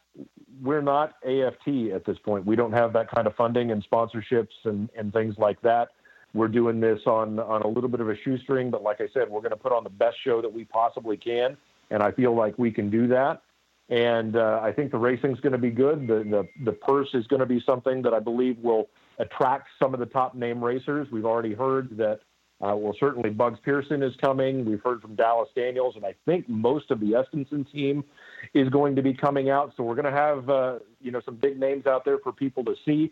we're 0.61 0.81
not 0.81 1.15
AFT 1.25 1.91
at 1.93 2.05
this 2.05 2.17
point. 2.19 2.45
We 2.45 2.55
don't 2.55 2.73
have 2.73 2.93
that 2.93 3.09
kind 3.09 3.27
of 3.27 3.35
funding 3.35 3.71
and 3.71 3.85
sponsorships 3.89 4.53
and, 4.65 4.89
and 4.95 5.11
things 5.13 5.35
like 5.37 5.61
that. 5.61 5.89
We're 6.37 6.47
doing 6.47 6.79
this 6.79 6.99
on 7.05 7.39
on 7.39 7.63
a 7.63 7.67
little 7.67 7.89
bit 7.89 7.99
of 7.99 8.09
a 8.09 8.15
shoestring, 8.23 8.69
but 8.69 8.83
like 8.83 9.01
I 9.01 9.07
said, 9.13 9.29
we're 9.29 9.41
going 9.41 9.51
to 9.51 9.57
put 9.57 9.71
on 9.71 9.83
the 9.83 9.89
best 9.89 10.17
show 10.23 10.41
that 10.41 10.53
we 10.53 10.65
possibly 10.65 11.17
can, 11.17 11.57
and 11.89 12.03
I 12.03 12.11
feel 12.11 12.35
like 12.35 12.57
we 12.57 12.71
can 12.71 12.89
do 12.89 13.07
that. 13.07 13.41
And 13.89 14.35
uh, 14.35 14.59
I 14.61 14.71
think 14.73 14.91
the 14.91 14.97
racing's 14.97 15.39
going 15.39 15.53
to 15.53 15.57
be 15.57 15.69
good. 15.69 16.07
The, 16.07 16.23
the 16.29 16.47
the 16.65 16.73
purse 16.73 17.09
is 17.13 17.25
going 17.27 17.39
to 17.39 17.45
be 17.45 17.61
something 17.65 18.01
that 18.03 18.13
I 18.13 18.19
believe 18.19 18.57
will 18.59 18.89
attract 19.17 19.69
some 19.81 19.93
of 19.93 19.99
the 19.99 20.05
top 20.05 20.35
name 20.35 20.63
racers. 20.63 21.07
We've 21.11 21.25
already 21.25 21.53
heard 21.53 21.97
that. 21.97 22.19
Uh, 22.59 22.75
well, 22.75 22.95
certainly 22.99 23.29
Bugs 23.29 23.59
Pearson 23.63 24.01
is 24.01 24.13
coming. 24.19 24.65
We've 24.65 24.81
heard 24.83 24.99
from 24.99 25.15
Dallas 25.15 25.47
Daniels, 25.55 25.95
and 25.95 26.03
I 26.03 26.15
think 26.25 26.49
most 26.49 26.89
of 26.89 26.99
the 26.99 27.11
Estenson 27.11 27.71
team 27.71 28.03
is 28.55 28.67
going 28.69 28.95
to 28.95 29.03
be 29.03 29.13
coming 29.13 29.51
out. 29.51 29.73
So 29.77 29.83
we're 29.83 29.93
going 29.93 30.11
to 30.11 30.11
have 30.11 30.49
uh, 30.49 30.79
you 30.99 31.11
know 31.11 31.21
some 31.23 31.35
big 31.35 31.59
names 31.59 31.85
out 31.85 32.03
there 32.03 32.17
for 32.17 32.31
people 32.31 32.63
to 32.65 32.75
see. 32.83 33.11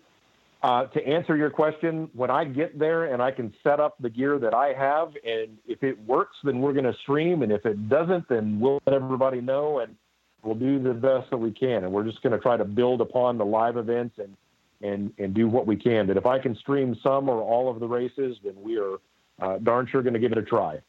Uh, 0.66 0.88
to 0.88 1.08
answer 1.08 1.38
your 1.38 1.52
question, 1.52 2.10
when 2.14 2.32
I 2.32 2.44
get 2.44 2.80
there 2.80 3.14
and 3.14 3.22
I 3.22 3.30
can 3.30 3.54
set 3.62 3.80
up 3.80 3.98
the 4.00 4.10
gear 4.10 4.40
that 4.40 4.56
I 4.56 4.74
have, 4.74 5.10
and 5.24 5.60
if 5.68 5.84
it 5.84 5.96
works, 6.08 6.38
then 6.44 6.60
we're 6.60 6.74
going 6.74 6.92
to 6.92 6.96
stream, 7.04 7.44
and 7.44 7.52
if 7.52 7.68
it 7.68 7.88
doesn't, 7.88 8.28
then 8.30 8.60
we'll 8.60 8.82
let 8.88 8.96
everybody 8.96 9.42
know, 9.42 9.78
and 9.78 9.96
we'll 10.42 10.56
do 10.56 10.82
the 10.82 10.96
best 10.96 11.30
that 11.30 11.38
we 11.38 11.52
can. 11.52 11.84
And 11.84 11.94
we're 11.94 12.04
just 12.04 12.20
going 12.24 12.34
to 12.34 12.40
try 12.40 12.58
to 12.58 12.66
build 12.66 13.00
upon 13.00 13.38
the 13.38 13.46
live 13.46 13.78
events 13.78 14.18
and 14.18 14.36
and 14.82 15.14
and 15.20 15.36
do 15.36 15.48
what 15.48 15.68
we 15.68 15.76
can. 15.76 16.08
But 16.08 16.18
if 16.18 16.26
I 16.26 16.40
can 16.40 16.56
stream 16.56 16.98
some 17.04 17.30
or 17.30 17.40
all 17.44 17.70
of 17.70 17.80
the 17.80 17.88
races, 17.88 18.38
then 18.44 18.56
we 18.60 18.80
are 18.80 18.98
uh, 19.44 19.60
darn 19.60 19.86
sure 19.86 20.02
going 20.02 20.16
to 20.16 20.20
give 20.20 20.32
it 20.32 20.40
a 20.40 20.44
try. 20.44 20.80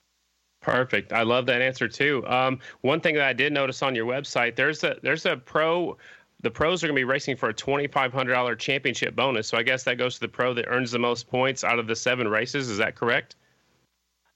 Perfect. 0.62 1.12
I 1.12 1.22
love 1.22 1.44
that 1.46 1.60
answer 1.60 1.86
too. 1.86 2.26
Um, 2.26 2.60
one 2.80 3.00
thing 3.00 3.14
that 3.16 3.24
I 3.24 3.34
did 3.34 3.52
notice 3.52 3.82
on 3.82 3.94
your 3.94 4.06
website, 4.06 4.56
there's 4.56 4.82
a 4.84 4.96
there's 5.02 5.26
a 5.26 5.36
pro 5.36 5.98
the 6.40 6.50
pros 6.50 6.82
are 6.82 6.88
going 6.88 6.94
to 6.94 7.00
be 7.00 7.04
racing 7.04 7.36
for 7.36 7.48
a 7.48 7.54
$2,500 7.54 8.58
championship 8.58 9.16
bonus. 9.16 9.48
So 9.48 9.56
I 9.56 9.62
guess 9.62 9.84
that 9.84 9.96
goes 9.96 10.14
to 10.14 10.20
the 10.20 10.28
pro 10.28 10.54
that 10.54 10.66
earns 10.68 10.90
the 10.90 10.98
most 10.98 11.28
points 11.28 11.64
out 11.64 11.78
of 11.78 11.86
the 11.86 11.96
seven 11.96 12.28
races. 12.28 12.68
Is 12.68 12.78
that 12.78 12.94
correct? 12.94 13.36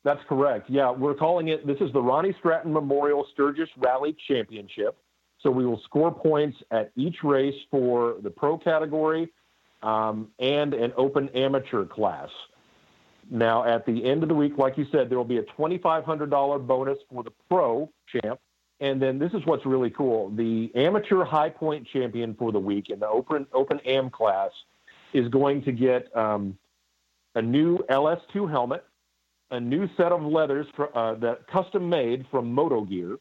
That's 0.03 0.23
correct. 0.29 0.71
Yeah, 0.71 0.91
we're 0.91 1.15
calling 1.15 1.49
it. 1.49 1.67
This 1.67 1.77
is 1.81 1.93
the 1.93 2.01
Ronnie 2.01 2.35
Stratton 2.39 2.73
Memorial 2.73 3.27
Sturgis 3.33 3.69
Rally 3.77 4.17
Championship. 4.27 4.97
So 5.43 5.51
we 5.51 5.67
will 5.67 5.81
score 5.85 6.13
points 6.13 6.57
at 6.71 6.91
each 6.97 7.17
race 7.23 7.55
for 7.71 8.17
the 8.23 8.31
pro 8.31 8.57
category 8.59 9.31
um, 9.83 10.29
and 10.39 10.75
an 10.75 10.93
open 10.97 11.29
amateur 11.31 11.85
class. 11.85 12.29
Now, 13.31 13.65
at 13.65 13.87
the 13.87 14.05
end 14.05 14.23
of 14.23 14.29
the 14.29 14.35
week, 14.35 14.59
like 14.59 14.77
you 14.77 14.87
said, 14.91 15.09
there 15.09 15.19
will 15.19 15.25
be 15.25 15.39
a 15.39 15.43
$2,500 15.43 16.67
bonus 16.67 16.99
for 17.11 17.23
the 17.23 17.31
pro 17.49 17.91
champ 18.09 18.41
and 18.81 19.01
then 19.01 19.19
this 19.19 19.33
is 19.33 19.45
what's 19.45 19.67
really 19.67 19.91
cool: 19.91 20.31
the 20.31 20.71
amateur 20.75 21.25
high 21.25 21.51
point 21.51 21.87
champion 21.93 22.35
for 22.35 22.53
the 22.53 22.59
week 22.59 22.91
in 22.91 22.99
the 23.01 23.09
open 23.09 23.47
open 23.53 23.81
am 23.81 24.11
class 24.11 24.51
is 25.13 25.29
going 25.29 25.63
to 25.65 25.73
get 25.73 26.15
um, 26.17 26.57
a 27.35 27.43
new 27.43 27.79
LS2 27.91 28.51
helmet, 28.51 28.85
a 29.51 29.61
new 29.61 29.89
set 29.97 30.13
of 30.13 30.23
leathers 30.23 30.67
for, 30.77 30.97
uh, 30.97 31.15
that 31.15 31.47
custom 31.49 31.89
made 31.89 32.27
from 32.31 32.53
Moto 32.53 32.83
Gear, 32.83 33.19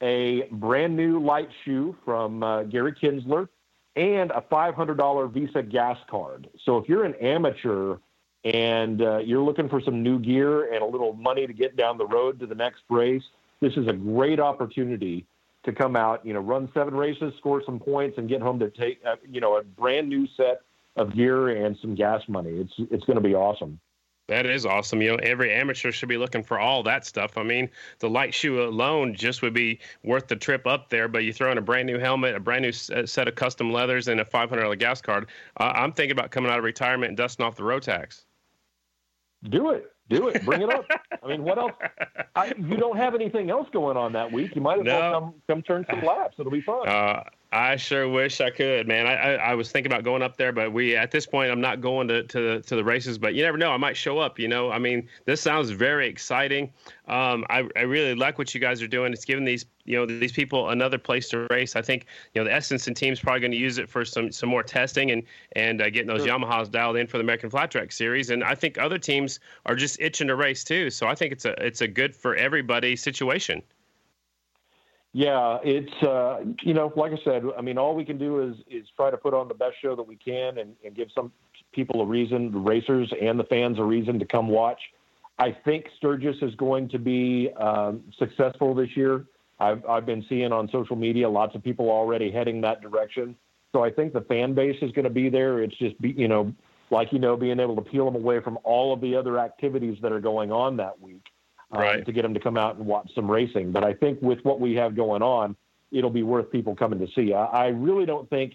a 0.00 0.48
brand 0.52 0.96
new 0.96 1.22
light 1.22 1.48
shoe 1.64 1.96
from 2.04 2.42
uh, 2.42 2.62
Gary 2.64 2.92
Kinsler, 2.92 3.48
and 3.96 4.30
a 4.30 4.42
$500 4.50 5.32
Visa 5.32 5.62
gas 5.62 5.98
card. 6.10 6.48
So 6.64 6.78
if 6.78 6.88
you're 6.88 7.04
an 7.04 7.14
amateur 7.16 7.96
and 8.44 9.02
uh, 9.02 9.18
you're 9.18 9.42
looking 9.42 9.68
for 9.68 9.80
some 9.80 10.02
new 10.02 10.18
gear 10.18 10.72
and 10.72 10.82
a 10.82 10.86
little 10.86 11.12
money 11.12 11.46
to 11.46 11.52
get 11.52 11.76
down 11.76 11.98
the 11.98 12.06
road 12.06 12.40
to 12.40 12.46
the 12.46 12.54
next 12.54 12.82
race 12.88 13.22
this 13.62 13.72
is 13.76 13.86
a 13.86 13.92
great 13.92 14.40
opportunity 14.40 15.24
to 15.62 15.72
come 15.72 15.94
out, 15.94 16.26
you 16.26 16.34
know, 16.34 16.40
run 16.40 16.68
seven 16.74 16.94
races, 16.94 17.32
score 17.38 17.62
some 17.64 17.78
points, 17.78 18.18
and 18.18 18.28
get 18.28 18.42
home 18.42 18.58
to 18.58 18.68
take, 18.68 19.00
uh, 19.06 19.14
you 19.26 19.40
know, 19.40 19.56
a 19.56 19.62
brand 19.62 20.08
new 20.08 20.26
set 20.36 20.62
of 20.96 21.14
gear 21.14 21.64
and 21.64 21.78
some 21.80 21.94
gas 21.94 22.20
money. 22.28 22.50
It's 22.50 22.72
it's 22.90 23.04
going 23.04 23.16
to 23.16 23.22
be 23.22 23.34
awesome. 23.34 23.80
That 24.28 24.46
is 24.46 24.66
awesome. 24.66 25.00
You 25.00 25.12
know, 25.12 25.16
every 25.22 25.52
amateur 25.52 25.92
should 25.92 26.08
be 26.08 26.16
looking 26.16 26.42
for 26.42 26.58
all 26.58 26.82
that 26.84 27.06
stuff. 27.06 27.36
I 27.36 27.42
mean, 27.42 27.68
the 28.00 28.08
light 28.08 28.34
shoe 28.34 28.62
alone 28.62 29.14
just 29.14 29.42
would 29.42 29.54
be 29.54 29.78
worth 30.02 30.26
the 30.26 30.36
trip 30.36 30.66
up 30.66 30.90
there. 30.90 31.06
But 31.06 31.24
you 31.24 31.32
throw 31.32 31.52
in 31.52 31.58
a 31.58 31.62
brand 31.62 31.86
new 31.86 31.98
helmet, 31.98 32.34
a 32.34 32.40
brand 32.40 32.62
new 32.62 32.72
set 32.72 33.28
of 33.28 33.34
custom 33.34 33.72
leathers, 33.72 34.08
and 34.08 34.20
a 34.20 34.24
$500 34.24 34.78
gas 34.78 35.00
card. 35.00 35.28
Uh, 35.58 35.72
I'm 35.74 35.92
thinking 35.92 36.12
about 36.12 36.30
coming 36.30 36.50
out 36.50 36.58
of 36.58 36.64
retirement 36.64 37.10
and 37.10 37.16
dusting 37.16 37.44
off 37.44 37.56
the 37.56 37.62
Rotax. 37.62 38.24
Do 39.48 39.70
it. 39.70 39.92
Do 40.12 40.28
it. 40.28 40.44
Bring 40.44 40.62
it 40.62 40.72
up. 40.72 40.84
I 41.22 41.28
mean, 41.28 41.42
what 41.42 41.58
else? 41.58 41.72
I, 42.34 42.52
you 42.58 42.76
don't 42.76 42.96
have 42.96 43.14
anything 43.14 43.50
else 43.50 43.68
going 43.72 43.96
on 43.96 44.12
that 44.12 44.30
week. 44.30 44.54
You 44.54 44.60
might 44.62 44.80
as 44.80 44.84
no. 44.84 44.98
well 44.98 45.12
come 45.12 45.34
come 45.48 45.62
turn 45.62 45.86
some 45.88 46.02
laps. 46.02 46.36
It'll 46.38 46.52
be 46.52 46.60
fun. 46.60 46.88
Uh, 46.88 47.24
I 47.52 47.76
sure 47.76 48.08
wish 48.08 48.40
I 48.40 48.48
could, 48.48 48.88
man. 48.88 49.06
I, 49.06 49.14
I, 49.14 49.32
I, 49.34 49.54
was 49.54 49.70
thinking 49.70 49.92
about 49.92 50.04
going 50.04 50.22
up 50.22 50.38
there, 50.38 50.52
but 50.52 50.72
we 50.72 50.96
at 50.96 51.10
this 51.10 51.26
point 51.26 51.52
I'm 51.52 51.60
not 51.60 51.82
going 51.82 52.08
to 52.08 52.22
to 52.22 52.40
the, 52.40 52.60
to 52.62 52.76
the 52.76 52.82
races. 52.82 53.18
But 53.18 53.34
you 53.34 53.42
never 53.42 53.58
know, 53.58 53.70
I 53.70 53.76
might 53.76 53.94
show 53.94 54.18
up. 54.18 54.38
You 54.38 54.48
know, 54.48 54.72
I 54.72 54.78
mean, 54.78 55.06
this 55.26 55.42
sounds 55.42 55.68
very 55.68 56.08
exciting. 56.08 56.72
Um, 57.08 57.44
I 57.50 57.68
I 57.76 57.80
really 57.82 58.14
like 58.14 58.38
what 58.38 58.54
you 58.54 58.60
guys 58.60 58.80
are 58.80 58.88
doing. 58.88 59.12
It's 59.12 59.26
giving 59.26 59.44
these 59.44 59.66
you 59.84 59.98
know 59.98 60.06
these 60.06 60.32
people 60.32 60.70
another 60.70 60.96
place 60.96 61.28
to 61.28 61.46
race. 61.50 61.76
I 61.76 61.82
think 61.82 62.06
you 62.32 62.42
know 62.42 62.48
the 62.48 62.56
Estenson 62.56 62.94
team's 62.94 63.20
probably 63.20 63.40
going 63.40 63.52
to 63.52 63.58
use 63.58 63.76
it 63.76 63.90
for 63.90 64.02
some 64.06 64.32
some 64.32 64.48
more 64.48 64.62
testing 64.62 65.10
and 65.10 65.22
and 65.54 65.82
uh, 65.82 65.90
getting 65.90 66.06
those 66.06 66.24
sure. 66.24 66.38
Yamahas 66.38 66.70
dialed 66.70 66.96
in 66.96 67.06
for 67.06 67.18
the 67.18 67.22
American 67.22 67.50
Flat 67.50 67.70
Track 67.70 67.92
Series. 67.92 68.30
And 68.30 68.42
I 68.42 68.54
think 68.54 68.78
other 68.78 68.98
teams 68.98 69.40
are 69.66 69.74
just 69.74 70.00
itching 70.00 70.28
to 70.28 70.36
race 70.36 70.64
too. 70.64 70.88
So 70.88 71.06
I 71.06 71.14
think 71.14 71.32
it's 71.32 71.44
a 71.44 71.52
it's 71.62 71.82
a 71.82 71.88
good 71.88 72.16
for 72.16 72.34
everybody 72.34 72.96
situation. 72.96 73.62
Yeah, 75.14 75.58
it's 75.62 75.92
uh, 76.02 76.40
you 76.62 76.72
know, 76.72 76.90
like 76.96 77.12
I 77.12 77.18
said, 77.22 77.42
I 77.56 77.60
mean, 77.60 77.76
all 77.76 77.94
we 77.94 78.04
can 78.04 78.16
do 78.16 78.40
is 78.40 78.56
is 78.66 78.86
try 78.96 79.10
to 79.10 79.18
put 79.18 79.34
on 79.34 79.46
the 79.46 79.54
best 79.54 79.74
show 79.82 79.94
that 79.94 80.02
we 80.02 80.16
can 80.16 80.58
and, 80.58 80.74
and 80.84 80.94
give 80.94 81.08
some 81.14 81.30
people 81.72 82.00
a 82.00 82.06
reason, 82.06 82.50
the 82.50 82.58
racers 82.58 83.12
and 83.20 83.38
the 83.38 83.44
fans 83.44 83.78
a 83.78 83.84
reason 83.84 84.18
to 84.18 84.24
come 84.24 84.48
watch. 84.48 84.80
I 85.38 85.54
think 85.64 85.86
Sturgis 85.98 86.36
is 86.40 86.54
going 86.54 86.88
to 86.90 86.98
be 86.98 87.50
um, 87.60 88.02
successful 88.18 88.74
this 88.74 88.96
year. 88.96 89.26
I've 89.60 89.84
I've 89.84 90.06
been 90.06 90.24
seeing 90.30 90.50
on 90.50 90.70
social 90.70 90.96
media 90.96 91.28
lots 91.28 91.54
of 91.54 91.62
people 91.62 91.90
already 91.90 92.30
heading 92.30 92.62
that 92.62 92.80
direction. 92.80 93.36
So 93.72 93.84
I 93.84 93.90
think 93.90 94.14
the 94.14 94.22
fan 94.22 94.54
base 94.54 94.76
is 94.80 94.92
going 94.92 95.04
to 95.04 95.10
be 95.10 95.28
there. 95.28 95.62
It's 95.62 95.76
just 95.76 96.00
be, 96.00 96.12
you 96.12 96.28
know, 96.28 96.54
like 96.90 97.12
you 97.12 97.18
know, 97.18 97.36
being 97.36 97.60
able 97.60 97.76
to 97.76 97.82
peel 97.82 98.06
them 98.06 98.14
away 98.14 98.40
from 98.40 98.58
all 98.64 98.94
of 98.94 99.02
the 99.02 99.14
other 99.14 99.38
activities 99.38 99.98
that 100.00 100.10
are 100.10 100.20
going 100.20 100.50
on 100.52 100.78
that 100.78 100.98
week 101.02 101.24
right. 101.80 102.04
to 102.04 102.12
get 102.12 102.22
them 102.22 102.34
to 102.34 102.40
come 102.40 102.56
out 102.56 102.76
and 102.76 102.86
watch 102.86 103.10
some 103.14 103.30
racing. 103.30 103.72
But 103.72 103.84
I 103.84 103.94
think 103.94 104.20
with 104.20 104.38
what 104.42 104.60
we 104.60 104.74
have 104.74 104.94
going 104.94 105.22
on, 105.22 105.56
it'll 105.90 106.10
be 106.10 106.22
worth 106.22 106.50
people 106.50 106.74
coming 106.74 106.98
to 106.98 107.06
see. 107.14 107.32
I, 107.32 107.44
I 107.44 107.66
really 107.68 108.06
don't 108.06 108.28
think, 108.30 108.54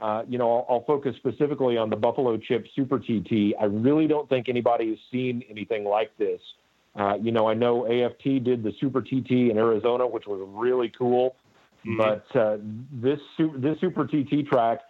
uh, 0.00 0.22
you 0.28 0.38
know, 0.38 0.50
I'll, 0.50 0.66
I'll, 0.68 0.84
focus 0.84 1.14
specifically 1.16 1.76
on 1.76 1.90
the 1.90 1.96
Buffalo 1.96 2.36
Chip 2.36 2.66
Super 2.74 2.98
TT. 2.98 3.54
I 3.60 3.64
really 3.64 4.06
don't 4.06 4.28
think 4.28 4.48
anybody 4.48 4.90
has 4.90 4.98
seen 5.10 5.42
anything 5.50 5.84
like 5.84 6.16
this. 6.18 6.40
Uh, 6.94 7.14
you 7.20 7.32
know, 7.32 7.48
I 7.48 7.54
know 7.54 7.86
AFT 7.86 8.44
did 8.44 8.62
the 8.62 8.72
Super 8.80 9.00
TT 9.00 9.50
in 9.50 9.56
Arizona, 9.56 10.06
which 10.06 10.26
was 10.26 10.46
really 10.50 10.90
cool. 10.96 11.36
Mm-hmm. 11.86 11.96
But 11.96 12.38
uh, 12.38 12.58
this 12.92 13.20
this 13.56 13.78
Super 13.80 14.06
TT 14.06 14.46
track, 14.48 14.80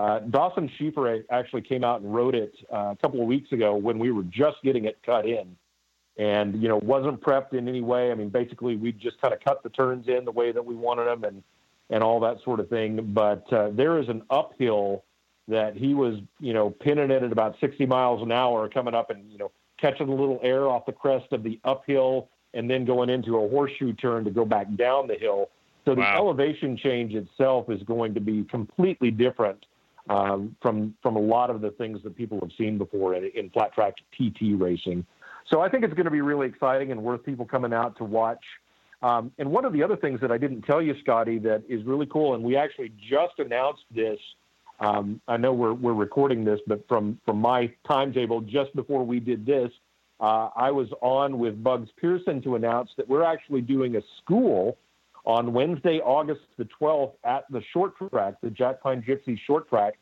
uh, 0.00 0.20
Dawson 0.20 0.70
Schiefer 0.78 1.24
actually 1.30 1.62
came 1.62 1.84
out 1.84 2.00
and 2.00 2.14
rode 2.14 2.34
it 2.34 2.54
uh, 2.72 2.92
a 2.92 2.96
couple 3.00 3.20
of 3.20 3.26
weeks 3.26 3.52
ago 3.52 3.74
when 3.76 3.98
we 3.98 4.12
were 4.12 4.22
just 4.24 4.56
getting 4.62 4.86
it 4.86 4.98
cut 5.04 5.26
in 5.26 5.56
and 6.18 6.60
you 6.60 6.68
know 6.68 6.76
wasn't 6.76 7.20
prepped 7.20 7.54
in 7.54 7.68
any 7.68 7.80
way. 7.80 8.10
I 8.10 8.14
mean, 8.14 8.28
basically 8.28 8.76
we 8.76 8.92
just 8.92 9.20
kind 9.20 9.32
of 9.32 9.40
cut 9.40 9.62
the 9.62 9.70
turns 9.70 10.08
in 10.08 10.24
the 10.24 10.32
way 10.32 10.52
that 10.52 10.64
we 10.64 10.74
wanted 10.74 11.04
them 11.04 11.24
and 11.24 11.42
and 11.90 12.02
all 12.02 12.20
that 12.20 12.42
sort 12.44 12.60
of 12.60 12.68
thing. 12.68 13.12
But 13.14 13.50
uh, 13.52 13.70
there 13.72 13.98
is 13.98 14.08
an 14.08 14.22
uphill 14.30 15.04
that 15.46 15.76
he 15.76 15.94
was 15.94 16.16
you 16.40 16.52
know 16.52 16.70
pinning 16.70 17.10
it 17.10 17.22
at 17.22 17.32
about 17.32 17.56
60 17.60 17.86
miles 17.86 18.22
an 18.22 18.32
hour, 18.32 18.68
coming 18.68 18.94
up 18.94 19.10
and 19.10 19.30
you 19.30 19.38
know 19.38 19.50
catching 19.80 20.08
a 20.08 20.14
little 20.14 20.40
air 20.42 20.68
off 20.68 20.86
the 20.86 20.92
crest 20.92 21.26
of 21.32 21.42
the 21.42 21.58
uphill 21.64 22.28
and 22.54 22.68
then 22.68 22.84
going 22.84 23.08
into 23.10 23.36
a 23.36 23.48
horseshoe 23.48 23.92
turn 23.92 24.24
to 24.24 24.30
go 24.30 24.44
back 24.44 24.66
down 24.76 25.06
the 25.06 25.14
hill. 25.14 25.50
So 25.84 25.94
the 25.94 26.00
wow. 26.00 26.16
elevation 26.16 26.76
change 26.76 27.14
itself 27.14 27.70
is 27.70 27.82
going 27.84 28.14
to 28.14 28.20
be 28.20 28.44
completely 28.44 29.10
different 29.10 29.64
um, 30.10 30.56
from 30.60 30.94
from 31.02 31.16
a 31.16 31.20
lot 31.20 31.50
of 31.50 31.60
the 31.60 31.70
things 31.70 32.02
that 32.02 32.16
people 32.16 32.40
have 32.40 32.50
seen 32.58 32.78
before 32.78 33.14
in, 33.14 33.30
in 33.34 33.50
flat 33.50 33.72
track 33.72 33.94
TT 34.12 34.58
racing. 34.58 35.06
So 35.50 35.60
I 35.60 35.68
think 35.68 35.84
it's 35.84 35.94
going 35.94 36.04
to 36.04 36.10
be 36.10 36.20
really 36.20 36.46
exciting 36.46 36.92
and 36.92 37.02
worth 37.02 37.24
people 37.24 37.46
coming 37.46 37.72
out 37.72 37.96
to 37.98 38.04
watch. 38.04 38.44
Um, 39.00 39.32
and 39.38 39.50
one 39.50 39.64
of 39.64 39.72
the 39.72 39.82
other 39.82 39.96
things 39.96 40.20
that 40.20 40.32
I 40.32 40.38
didn't 40.38 40.62
tell 40.62 40.82
you, 40.82 40.94
Scotty, 41.00 41.38
that 41.40 41.62
is 41.68 41.84
really 41.84 42.06
cool, 42.06 42.34
and 42.34 42.42
we 42.42 42.56
actually 42.56 42.92
just 43.08 43.38
announced 43.38 43.84
this. 43.94 44.18
Um, 44.80 45.20
I 45.28 45.36
know 45.36 45.52
we're 45.52 45.72
we're 45.72 45.94
recording 45.94 46.44
this, 46.44 46.60
but 46.66 46.86
from 46.88 47.20
from 47.24 47.40
my 47.40 47.72
timetable, 47.86 48.40
just 48.40 48.74
before 48.74 49.04
we 49.04 49.20
did 49.20 49.46
this, 49.46 49.70
uh, 50.20 50.50
I 50.56 50.70
was 50.70 50.88
on 51.00 51.38
with 51.38 51.62
Bugs 51.62 51.90
Pearson 51.96 52.42
to 52.42 52.56
announce 52.56 52.90
that 52.96 53.08
we're 53.08 53.24
actually 53.24 53.60
doing 53.60 53.96
a 53.96 54.02
school 54.22 54.78
on 55.24 55.52
Wednesday, 55.52 56.00
August 56.00 56.40
the 56.56 56.66
12th 56.80 57.12
at 57.24 57.44
the 57.50 57.62
short 57.72 57.92
track, 58.10 58.34
the 58.42 58.50
Jack 58.50 58.80
Pine 58.80 59.02
Gypsy 59.06 59.38
short 59.46 59.68
track. 59.68 59.94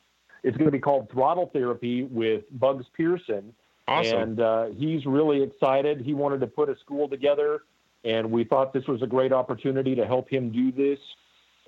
It's 0.42 0.56
going 0.56 0.68
to 0.68 0.72
be 0.72 0.78
called 0.78 1.11
Throttle 1.11 1.50
Therapy 1.52 2.04
with 2.04 2.44
Bugs 2.52 2.87
Pearson. 2.96 3.52
Awesome. 3.88 4.20
And 4.20 4.40
uh, 4.40 4.66
he's 4.77 5.07
really 5.07 5.42
excited. 5.42 6.01
He 6.01 6.14
wanted 6.14 6.40
to 6.40 6.46
put 6.46 6.68
a 6.68 6.77
school 6.79 7.09
together, 7.09 7.62
and 8.05 8.31
we 8.31 8.44
thought 8.44 8.72
this 8.72 8.87
was 8.87 9.03
a 9.03 9.07
great 9.07 9.33
opportunity 9.33 9.94
to 9.94 10.07
help 10.07 10.29
him 10.29 10.51
do 10.51 10.72
this. 10.72 10.99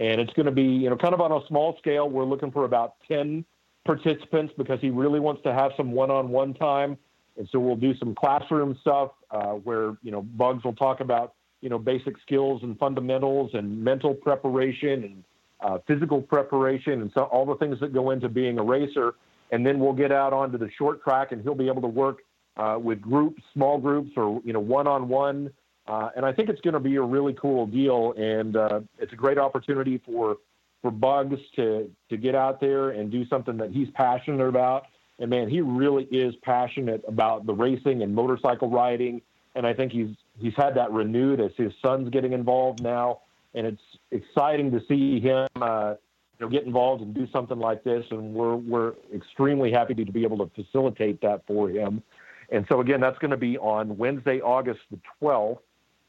And 0.01 0.21
it's 0.21 0.33
going 0.35 0.47
to 0.47 0.53
be, 0.53 0.63
you 0.63 0.91
know, 0.91 0.97
kind 0.97 1.15
of 1.15 1.21
on 1.21 1.33
a 1.33 1.41
small 1.49 1.77
scale. 1.79 2.09
We're 2.09 2.25
looking 2.25 2.53
for 2.53 2.65
about 2.65 2.95
10 3.09 3.45
participants 3.85 4.53
because 4.57 4.81
he 4.81 4.91
really 4.91 5.19
wants 5.19 5.43
to 5.43 5.53
have 5.53 5.73
some 5.77 5.93
one-on-one 5.93 6.55
time. 6.55 6.97
And 7.37 7.49
so 7.51 7.59
we'll 7.59 7.77
do 7.77 7.97
some 7.97 8.15
classroom 8.15 8.77
stuff 8.81 9.11
uh, 9.31 9.53
where, 9.53 9.97
you 10.03 10.11
know, 10.11 10.23
Bugs 10.23 10.63
will 10.65 10.75
talk 10.75 11.01
about, 11.01 11.35
you 11.61 11.69
know, 11.69 11.79
basic 11.79 12.15
skills 12.23 12.63
and 12.63 12.79
fundamentals 12.79 13.51
and 13.55 13.83
mental 13.83 14.15
preparation 14.15 15.05
and 15.05 15.25
uh, 15.61 15.79
physical 15.87 16.23
preparation 16.23 17.03
and 17.03 17.11
so 17.15 17.23
all 17.23 17.45
the 17.45 17.57
things 17.57 17.81
that 17.81 17.93
go 17.93 18.11
into 18.11 18.29
being 18.29 18.59
a 18.59 18.63
racer 18.63 19.15
and 19.51 19.65
then 19.65 19.79
we'll 19.79 19.93
get 19.93 20.13
out 20.13 20.33
onto 20.33 20.59
the 20.59 20.71
short 20.77 21.03
track, 21.03 21.33
and 21.33 21.43
he'll 21.43 21.55
be 21.55 21.69
able 21.69 21.83
to 21.83 21.89
work 21.89 22.19
uh, 22.57 22.79
with 22.81 23.01
groups, 23.01 23.43
small 23.55 23.79
groups, 23.79 24.11
or 24.17 24.41
you 24.45 24.53
know, 24.53 24.61
one-on-one. 24.61 25.51
Uh, 25.87 26.11
and 26.17 26.27
I 26.27 26.33
think 26.33 26.51
it's 26.51 26.61
going 26.61 26.75
to 26.75 26.81
be 26.81 26.97
a 26.97 27.03
really 27.03 27.33
cool 27.33 27.67
deal, 27.67 28.13
and 28.17 28.57
uh, 28.57 28.81
it's 28.99 29.13
a 29.13 29.17
great 29.17 29.39
opportunity 29.39 30.01
for 30.05 30.37
for 30.83 30.91
Bugs 30.91 31.41
to 31.57 31.91
to 32.11 32.17
get 32.17 32.35
out 32.35 32.61
there 32.61 32.91
and 32.91 33.11
do 33.11 33.27
something 33.27 33.57
that 33.57 33.71
he's 33.71 33.89
passionate 33.95 34.47
about. 34.47 34.87
And 35.19 35.31
man, 35.31 35.49
he 35.49 35.61
really 35.61 36.05
is 36.05 36.35
passionate 36.43 37.03
about 37.09 37.47
the 37.47 37.55
racing 37.55 38.03
and 38.03 38.15
motorcycle 38.15 38.69
riding, 38.71 39.23
and 39.55 39.67
I 39.67 39.73
think 39.73 39.93
he's 39.93 40.15
he's 40.39 40.55
had 40.57 40.75
that 40.75 40.93
renewed 40.93 41.41
as 41.41 41.53
his 41.57 41.73
son's 41.83 42.11
getting 42.11 42.33
involved 42.33 42.83
now, 42.83 43.21
and 43.55 43.67
it's 43.67 43.83
exciting 44.11 44.71
to 44.73 44.81
see 44.87 45.21
him 45.21 45.49
uh, 45.57 45.95
you 46.39 46.47
know, 46.47 46.51
get 46.51 46.65
involved 46.65 47.03
and 47.03 47.15
do 47.15 47.27
something 47.33 47.59
like 47.59 47.83
this, 47.85 48.05
and 48.11 48.33
we're 48.33 48.57
we're 48.57 48.95
extremely 49.15 49.73
happy 49.73 49.95
to 49.95 50.13
be 50.13 50.23
able 50.23 50.39
to 50.39 50.51
facilitate 50.55 51.21
that 51.23 51.43
for 51.47 51.69
him. 51.69 52.03
And 52.51 52.65
so 52.69 52.81
again, 52.81 53.01
that's 53.01 53.19
going 53.19 53.31
to 53.31 53.37
be 53.37 53.59
on 53.59 53.97
Wednesday, 53.97 54.41
August 54.41 54.81
the 54.91 54.99
12th. 55.21 55.59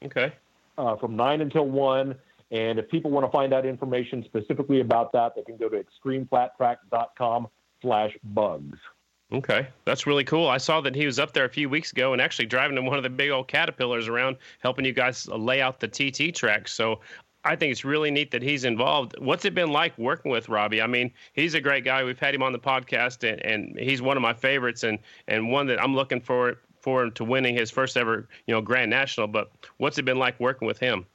Okay. 0.04 0.32
Uh, 0.78 0.96
from 0.96 1.16
nine 1.16 1.40
until 1.40 1.66
one. 1.66 2.14
And 2.50 2.78
if 2.78 2.88
people 2.88 3.10
want 3.10 3.26
to 3.26 3.30
find 3.30 3.52
out 3.52 3.64
information 3.64 4.24
specifically 4.24 4.80
about 4.80 5.12
that, 5.12 5.34
they 5.36 5.42
can 5.42 5.56
go 5.56 5.68
to 5.68 5.84
xtreemflattrack.com 6.04 7.48
slash 7.82 8.16
bugs. 8.24 8.78
Okay, 9.32 9.68
that's 9.84 10.08
really 10.08 10.24
cool. 10.24 10.48
I 10.48 10.56
saw 10.56 10.80
that 10.80 10.96
he 10.96 11.06
was 11.06 11.20
up 11.20 11.32
there 11.32 11.44
a 11.44 11.48
few 11.48 11.68
weeks 11.68 11.92
ago 11.92 12.12
and 12.12 12.20
actually 12.20 12.46
driving 12.46 12.76
in 12.76 12.84
one 12.84 12.96
of 12.96 13.04
the 13.04 13.10
big 13.10 13.30
old 13.30 13.46
caterpillars 13.46 14.08
around, 14.08 14.36
helping 14.58 14.84
you 14.84 14.92
guys 14.92 15.28
lay 15.28 15.60
out 15.60 15.78
the 15.78 15.86
TT 15.86 16.34
track. 16.34 16.66
So 16.66 17.00
I 17.44 17.56
think 17.56 17.72
it's 17.72 17.84
really 17.84 18.10
neat 18.10 18.30
that 18.32 18.42
he's 18.42 18.64
involved. 18.64 19.14
What's 19.18 19.44
it 19.44 19.54
been 19.54 19.70
like 19.70 19.96
working 19.96 20.30
with 20.30 20.48
Robbie? 20.48 20.82
I 20.82 20.86
mean, 20.86 21.10
he's 21.32 21.54
a 21.54 21.60
great 21.60 21.84
guy. 21.84 22.04
We've 22.04 22.18
had 22.18 22.34
him 22.34 22.42
on 22.42 22.52
the 22.52 22.58
podcast, 22.58 23.28
and, 23.28 23.40
and 23.44 23.78
he's 23.78 24.02
one 24.02 24.16
of 24.16 24.22
my 24.22 24.34
favorites, 24.34 24.82
and 24.82 24.98
and 25.26 25.50
one 25.50 25.66
that 25.68 25.82
I'm 25.82 25.94
looking 25.94 26.20
for 26.20 26.58
for 26.80 27.04
him 27.04 27.12
to 27.12 27.24
winning 27.24 27.54
his 27.54 27.70
first 27.70 27.96
ever 27.96 28.28
you 28.46 28.54
know 28.54 28.60
Grand 28.60 28.90
National. 28.90 29.26
But 29.26 29.50
what's 29.78 29.98
it 29.98 30.04
been 30.04 30.18
like 30.18 30.38
working 30.38 30.66
with 30.66 30.78
him? 30.78 31.06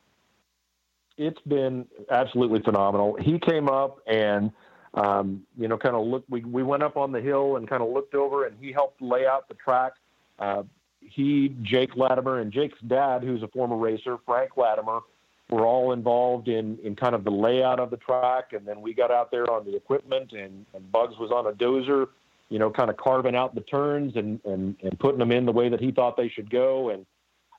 It's 1.17 1.41
been 1.41 1.85
absolutely 2.09 2.61
phenomenal. 2.61 3.15
He 3.21 3.39
came 3.39 3.69
up 3.69 3.99
and 4.07 4.51
um, 4.95 5.45
you 5.57 5.67
know 5.67 5.77
kind 5.77 5.95
of 5.95 6.07
looked. 6.07 6.29
We 6.29 6.43
we 6.43 6.63
went 6.63 6.81
up 6.81 6.97
on 6.97 7.11
the 7.11 7.21
hill 7.21 7.57
and 7.57 7.67
kind 7.67 7.83
of 7.83 7.89
looked 7.89 8.15
over, 8.15 8.45
and 8.47 8.57
he 8.59 8.71
helped 8.71 8.99
lay 8.99 9.27
out 9.27 9.47
the 9.47 9.55
track. 9.55 9.93
Uh, 10.39 10.63
he, 11.01 11.55
Jake 11.61 11.95
Latimer, 11.95 12.39
and 12.39 12.51
Jake's 12.51 12.79
dad, 12.87 13.23
who's 13.23 13.43
a 13.43 13.47
former 13.49 13.75
racer, 13.75 14.17
Frank 14.25 14.57
Latimer 14.57 15.01
were 15.49 15.65
all 15.65 15.91
involved 15.91 16.47
in, 16.47 16.77
in 16.83 16.95
kind 16.95 17.13
of 17.13 17.23
the 17.23 17.31
layout 17.31 17.79
of 17.79 17.91
the 17.91 17.97
track. 17.97 18.53
And 18.53 18.65
then 18.65 18.81
we 18.81 18.93
got 18.93 19.11
out 19.11 19.29
there 19.29 19.49
on 19.51 19.63
the 19.65 19.75
equipment, 19.75 20.31
and, 20.31 20.65
and 20.73 20.91
Bugs 20.91 21.17
was 21.19 21.31
on 21.31 21.45
a 21.47 21.51
dozer, 21.51 22.07
you 22.49 22.57
know, 22.57 22.71
kind 22.71 22.89
of 22.89 22.97
carving 22.97 23.35
out 23.35 23.53
the 23.53 23.61
turns 23.61 24.15
and, 24.15 24.39
and, 24.45 24.75
and 24.83 24.99
putting 24.99 25.19
them 25.19 25.31
in 25.31 25.45
the 25.45 25.51
way 25.51 25.69
that 25.69 25.79
he 25.79 25.91
thought 25.91 26.17
they 26.17 26.29
should 26.29 26.49
go. 26.49 26.89
And 26.89 27.05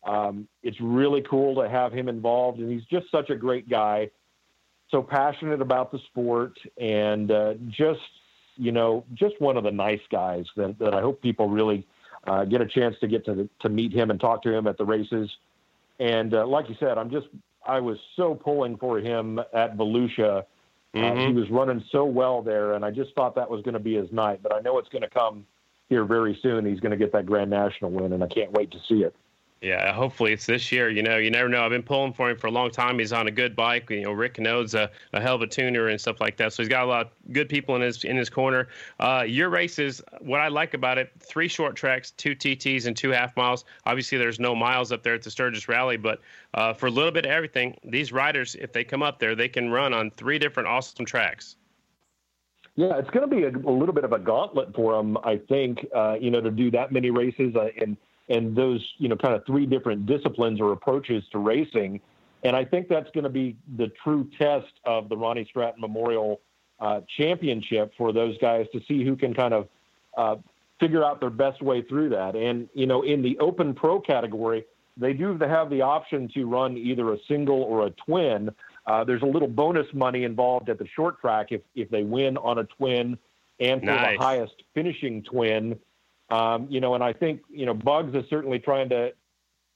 um, 0.04 0.48
it's 0.62 0.80
really 0.80 1.22
cool 1.22 1.54
to 1.62 1.68
have 1.68 1.92
him 1.92 2.08
involved. 2.08 2.58
And 2.58 2.70
he's 2.70 2.84
just 2.84 3.10
such 3.10 3.30
a 3.30 3.36
great 3.36 3.68
guy, 3.68 4.10
so 4.90 5.02
passionate 5.02 5.60
about 5.60 5.90
the 5.92 5.98
sport, 6.10 6.58
and 6.78 7.30
uh, 7.30 7.54
just, 7.68 8.00
you 8.56 8.72
know, 8.72 9.04
just 9.14 9.40
one 9.40 9.56
of 9.56 9.64
the 9.64 9.70
nice 9.70 10.00
guys 10.10 10.46
that, 10.56 10.78
that 10.78 10.94
I 10.94 11.00
hope 11.00 11.20
people 11.22 11.48
really 11.48 11.86
uh, 12.26 12.44
get 12.44 12.60
a 12.60 12.66
chance 12.66 12.96
to 13.00 13.06
get 13.06 13.24
to, 13.26 13.48
to 13.60 13.68
meet 13.68 13.92
him 13.92 14.10
and 14.10 14.20
talk 14.20 14.42
to 14.42 14.52
him 14.52 14.66
at 14.66 14.76
the 14.78 14.84
races. 14.84 15.30
And 15.98 16.34
uh, 16.34 16.46
like 16.46 16.68
you 16.68 16.76
said, 16.78 16.98
I'm 16.98 17.10
just 17.10 17.26
I 17.66 17.80
was 17.80 17.98
so 18.16 18.34
pulling 18.34 18.76
for 18.76 18.98
him 18.98 19.38
at 19.38 19.76
Volusia. 19.76 20.40
Uh, 20.94 20.98
mm-hmm. 20.98 21.18
Uh, 21.18 21.26
he 21.26 21.32
was 21.32 21.50
running 21.50 21.84
so 21.90 22.04
well 22.04 22.42
there, 22.42 22.74
and 22.74 22.84
I 22.84 22.90
just 22.90 23.14
thought 23.14 23.34
that 23.34 23.50
was 23.50 23.62
going 23.62 23.74
to 23.74 23.80
be 23.80 23.94
his 23.94 24.10
night. 24.12 24.40
But 24.42 24.54
I 24.54 24.60
know 24.60 24.78
it's 24.78 24.88
going 24.88 25.02
to 25.02 25.10
come 25.10 25.46
here 25.88 26.04
very 26.04 26.38
soon. 26.42 26.64
He's 26.64 26.80
going 26.80 26.90
to 26.90 26.96
get 26.96 27.12
that 27.12 27.26
Grand 27.26 27.50
National 27.50 27.90
win, 27.90 28.12
and 28.12 28.22
I 28.22 28.28
can't 28.28 28.52
wait 28.52 28.70
to 28.72 28.78
see 28.88 29.02
it. 29.02 29.14
Yeah, 29.62 29.90
hopefully 29.94 30.34
it's 30.34 30.44
this 30.44 30.70
year. 30.70 30.90
You 30.90 31.02
know, 31.02 31.16
you 31.16 31.30
never 31.30 31.48
know. 31.48 31.64
I've 31.64 31.70
been 31.70 31.82
pulling 31.82 32.12
for 32.12 32.28
him 32.28 32.36
for 32.36 32.46
a 32.46 32.50
long 32.50 32.70
time. 32.70 32.98
He's 32.98 33.12
on 33.12 33.26
a 33.26 33.30
good 33.30 33.56
bike. 33.56 33.88
You 33.88 34.02
know, 34.02 34.12
Rick 34.12 34.34
Canode's 34.34 34.74
a, 34.74 34.90
a 35.14 35.20
hell 35.20 35.34
of 35.34 35.42
a 35.42 35.46
tuner 35.46 35.88
and 35.88 35.98
stuff 35.98 36.20
like 36.20 36.36
that. 36.36 36.52
So 36.52 36.62
he's 36.62 36.68
got 36.68 36.84
a 36.84 36.86
lot 36.86 37.06
of 37.06 37.32
good 37.32 37.48
people 37.48 37.74
in 37.74 37.80
his 37.80 38.04
in 38.04 38.18
his 38.18 38.28
corner. 38.28 38.68
Uh, 39.00 39.24
your 39.26 39.48
races, 39.48 40.02
what 40.20 40.40
I 40.40 40.48
like 40.48 40.74
about 40.74 40.98
it, 40.98 41.10
three 41.20 41.48
short 41.48 41.74
tracks, 41.74 42.10
two 42.10 42.36
TTs, 42.36 42.86
and 42.86 42.94
two 42.94 43.10
half 43.10 43.34
miles. 43.34 43.64
Obviously, 43.86 44.18
there's 44.18 44.38
no 44.38 44.54
miles 44.54 44.92
up 44.92 45.02
there 45.02 45.14
at 45.14 45.22
the 45.22 45.30
Sturgis 45.30 45.68
Rally, 45.68 45.96
but 45.96 46.20
uh, 46.52 46.74
for 46.74 46.88
a 46.88 46.90
little 46.90 47.12
bit 47.12 47.24
of 47.24 47.32
everything, 47.32 47.78
these 47.82 48.12
riders, 48.12 48.56
if 48.60 48.72
they 48.72 48.84
come 48.84 49.02
up 49.02 49.18
there, 49.18 49.34
they 49.34 49.48
can 49.48 49.70
run 49.70 49.94
on 49.94 50.10
three 50.10 50.38
different 50.38 50.68
awesome 50.68 51.06
tracks. 51.06 51.56
Yeah, 52.74 52.98
it's 52.98 53.08
going 53.08 53.28
to 53.28 53.34
be 53.34 53.44
a, 53.44 53.48
a, 53.48 53.72
little 53.72 53.94
bit 53.94 54.04
of 54.04 54.12
a 54.12 54.18
gauntlet 54.18 54.74
for 54.74 54.92
them, 54.92 55.16
I 55.24 55.38
think. 55.48 55.86
Uh, 55.94 56.16
you 56.20 56.30
know, 56.30 56.42
to 56.42 56.50
do 56.50 56.70
that 56.72 56.92
many 56.92 57.08
races 57.08 57.56
uh, 57.56 57.68
and 57.80 57.96
and 58.28 58.56
those 58.56 58.84
you 58.98 59.08
know 59.08 59.16
kind 59.16 59.34
of 59.34 59.44
three 59.46 59.66
different 59.66 60.06
disciplines 60.06 60.60
or 60.60 60.72
approaches 60.72 61.22
to 61.32 61.38
racing. 61.38 62.00
And 62.44 62.54
I 62.54 62.64
think 62.64 62.88
that's 62.88 63.10
going 63.12 63.24
to 63.24 63.30
be 63.30 63.56
the 63.76 63.90
true 64.04 64.28
test 64.38 64.72
of 64.84 65.08
the 65.08 65.16
Ronnie 65.16 65.46
Stratton 65.48 65.80
Memorial 65.80 66.40
uh, 66.78 67.00
Championship 67.16 67.92
for 67.96 68.12
those 68.12 68.36
guys 68.38 68.66
to 68.72 68.80
see 68.86 69.04
who 69.04 69.16
can 69.16 69.34
kind 69.34 69.54
of 69.54 69.68
uh, 70.16 70.36
figure 70.78 71.04
out 71.04 71.20
their 71.20 71.30
best 71.30 71.62
way 71.62 71.82
through 71.82 72.10
that. 72.10 72.36
And 72.36 72.68
you 72.74 72.86
know, 72.86 73.02
in 73.02 73.22
the 73.22 73.38
Open 73.38 73.74
Pro 73.74 74.00
category, 74.00 74.64
they 74.96 75.12
do 75.12 75.36
have 75.38 75.70
the 75.70 75.82
option 75.82 76.28
to 76.34 76.44
run 76.44 76.76
either 76.76 77.12
a 77.12 77.18
single 77.28 77.62
or 77.62 77.86
a 77.86 77.90
twin. 77.90 78.50
Uh, 78.86 79.04
there's 79.04 79.22
a 79.22 79.26
little 79.26 79.48
bonus 79.48 79.86
money 79.92 80.24
involved 80.24 80.68
at 80.68 80.78
the 80.78 80.86
short 80.94 81.20
track 81.20 81.48
if 81.50 81.60
if 81.74 81.90
they 81.90 82.02
win 82.02 82.36
on 82.36 82.58
a 82.58 82.64
twin 82.64 83.18
and 83.60 83.80
for 83.80 83.86
nice. 83.86 84.16
the 84.16 84.24
highest 84.24 84.62
finishing 84.74 85.22
twin. 85.22 85.78
Um, 86.30 86.66
you 86.68 86.80
know, 86.80 86.94
and 86.94 87.04
I 87.04 87.12
think 87.12 87.42
you 87.48 87.66
know 87.66 87.74
Bugs 87.74 88.14
is 88.14 88.24
certainly 88.28 88.58
trying 88.58 88.88
to, 88.88 89.12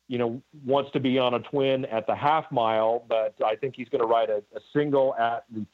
you 0.08 0.18
know, 0.18 0.42
wants 0.64 0.90
to 0.92 1.00
be 1.00 1.18
on 1.18 1.34
a 1.34 1.40
twin 1.40 1.84
at 1.86 2.06
the 2.06 2.14
half 2.14 2.50
mile, 2.50 3.04
but 3.08 3.34
I 3.44 3.56
think 3.56 3.76
he's 3.76 3.88
going 3.88 4.02
to 4.02 4.08
ride 4.08 4.30
a, 4.30 4.38
a 4.56 4.60
single 4.72 5.14
at 5.14 5.44
the 5.52 5.64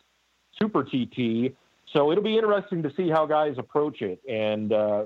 Super 0.61 0.85
TT. 0.85 1.55
So 1.93 2.11
it'll 2.11 2.25
be 2.25 2.37
interesting 2.37 2.83
to 2.83 2.93
see 2.97 3.09
how 3.09 3.27
guys 3.27 3.55
approach 3.59 4.03
it, 4.03 4.21
and 4.29 4.73
uh, 4.73 5.05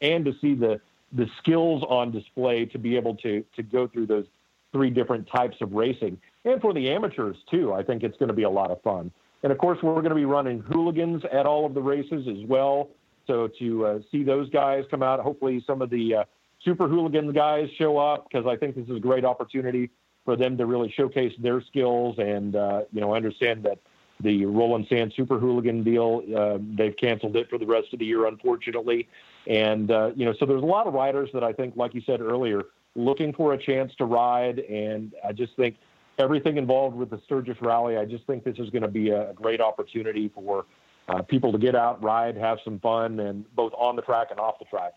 and 0.00 0.24
to 0.24 0.32
see 0.40 0.54
the 0.54 0.80
the 1.12 1.26
skills 1.38 1.82
on 1.88 2.10
display 2.10 2.66
to 2.66 2.78
be 2.78 2.96
able 2.96 3.16
to 3.16 3.44
to 3.56 3.62
go 3.62 3.88
through 3.88 4.06
those 4.06 4.26
three 4.72 4.90
different 4.90 5.26
types 5.28 5.56
of 5.60 5.72
racing, 5.72 6.20
and 6.44 6.60
for 6.60 6.72
the 6.72 6.90
amateurs 6.90 7.36
too. 7.50 7.72
I 7.72 7.82
think 7.82 8.02
it's 8.02 8.16
going 8.18 8.28
to 8.28 8.34
be 8.34 8.42
a 8.42 8.50
lot 8.50 8.70
of 8.70 8.82
fun. 8.82 9.10
And 9.42 9.52
of 9.52 9.58
course, 9.58 9.78
we're 9.82 9.94
going 9.94 10.08
to 10.08 10.14
be 10.14 10.24
running 10.24 10.60
hooligans 10.60 11.22
at 11.30 11.46
all 11.46 11.66
of 11.66 11.74
the 11.74 11.82
races 11.82 12.26
as 12.28 12.48
well. 12.48 12.88
So 13.26 13.48
to 13.58 13.86
uh, 13.86 13.98
see 14.10 14.22
those 14.22 14.50
guys 14.50 14.84
come 14.90 15.02
out, 15.02 15.20
hopefully 15.20 15.62
some 15.66 15.82
of 15.82 15.90
the 15.90 16.14
uh, 16.14 16.24
super 16.64 16.88
hooligan 16.88 17.32
guys 17.32 17.68
show 17.78 17.98
up 17.98 18.28
because 18.28 18.46
I 18.46 18.56
think 18.56 18.74
this 18.74 18.88
is 18.88 18.96
a 18.96 19.00
great 19.00 19.24
opportunity 19.24 19.90
for 20.24 20.36
them 20.36 20.56
to 20.56 20.66
really 20.66 20.92
showcase 20.96 21.32
their 21.38 21.60
skills 21.62 22.16
and 22.18 22.56
uh, 22.56 22.82
you 22.92 23.00
know 23.00 23.12
I 23.12 23.16
understand 23.16 23.62
that 23.64 23.78
the 24.20 24.46
Roland 24.46 24.86
Sand 24.88 25.12
Super 25.16 25.38
Hooligan 25.38 25.82
deal 25.82 26.22
uh, 26.36 26.58
they've 26.76 26.96
canceled 26.96 27.36
it 27.36 27.50
for 27.50 27.58
the 27.58 27.66
rest 27.66 27.92
of 27.92 27.98
the 27.98 28.06
year 28.06 28.26
unfortunately, 28.26 29.08
and 29.46 29.90
uh, 29.90 30.12
you 30.14 30.24
know 30.24 30.32
so 30.38 30.46
there's 30.46 30.62
a 30.62 30.66
lot 30.66 30.86
of 30.86 30.94
riders 30.94 31.28
that 31.34 31.44
I 31.44 31.52
think 31.52 31.76
like 31.76 31.94
you 31.94 32.02
said 32.06 32.20
earlier 32.20 32.62
looking 32.94 33.32
for 33.32 33.54
a 33.54 33.58
chance 33.58 33.92
to 33.96 34.04
ride. 34.04 34.60
And 34.60 35.12
I 35.26 35.32
just 35.32 35.54
think 35.56 35.76
everything 36.18 36.56
involved 36.56 36.96
with 36.96 37.10
the 37.10 37.20
Sturgis 37.24 37.56
Rally 37.60 37.96
I 37.96 38.04
just 38.04 38.24
think 38.26 38.44
this 38.44 38.58
is 38.58 38.70
going 38.70 38.82
to 38.82 38.88
be 38.88 39.10
a 39.10 39.32
great 39.34 39.60
opportunity 39.60 40.30
for 40.32 40.64
uh, 41.08 41.22
people 41.22 41.52
to 41.52 41.58
get 41.58 41.74
out, 41.74 42.02
ride, 42.02 42.36
have 42.36 42.58
some 42.64 42.78
fun, 42.80 43.20
and 43.20 43.44
both 43.54 43.72
on 43.76 43.96
the 43.96 44.02
track 44.02 44.28
and 44.30 44.40
off 44.40 44.58
the 44.58 44.64
track. 44.64 44.94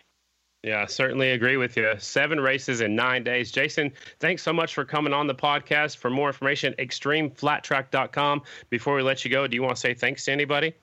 Yeah, 0.63 0.85
certainly 0.85 1.31
agree 1.31 1.57
with 1.57 1.77
you. 1.77 1.93
Seven 1.97 2.39
races 2.39 2.81
in 2.81 2.95
nine 2.95 3.23
days. 3.23 3.51
Jason, 3.51 3.91
thanks 4.19 4.41
so 4.41 4.51
much 4.51 4.73
for 4.73 4.83
coming 4.83 5.13
on 5.13 5.27
the 5.27 5.35
podcast. 5.35 5.97
For 5.97 6.09
more 6.09 6.27
information, 6.27 6.73
xtreemflattrack.com. 6.79 8.41
Before 8.69 8.95
we 8.95 9.01
let 9.01 9.23
you 9.23 9.31
go, 9.31 9.47
do 9.47 9.55
you 9.55 9.61
want 9.61 9.75
to 9.75 9.79
say 9.79 9.93
thanks 9.93 10.25
to 10.25 10.31
anybody? 10.31 10.73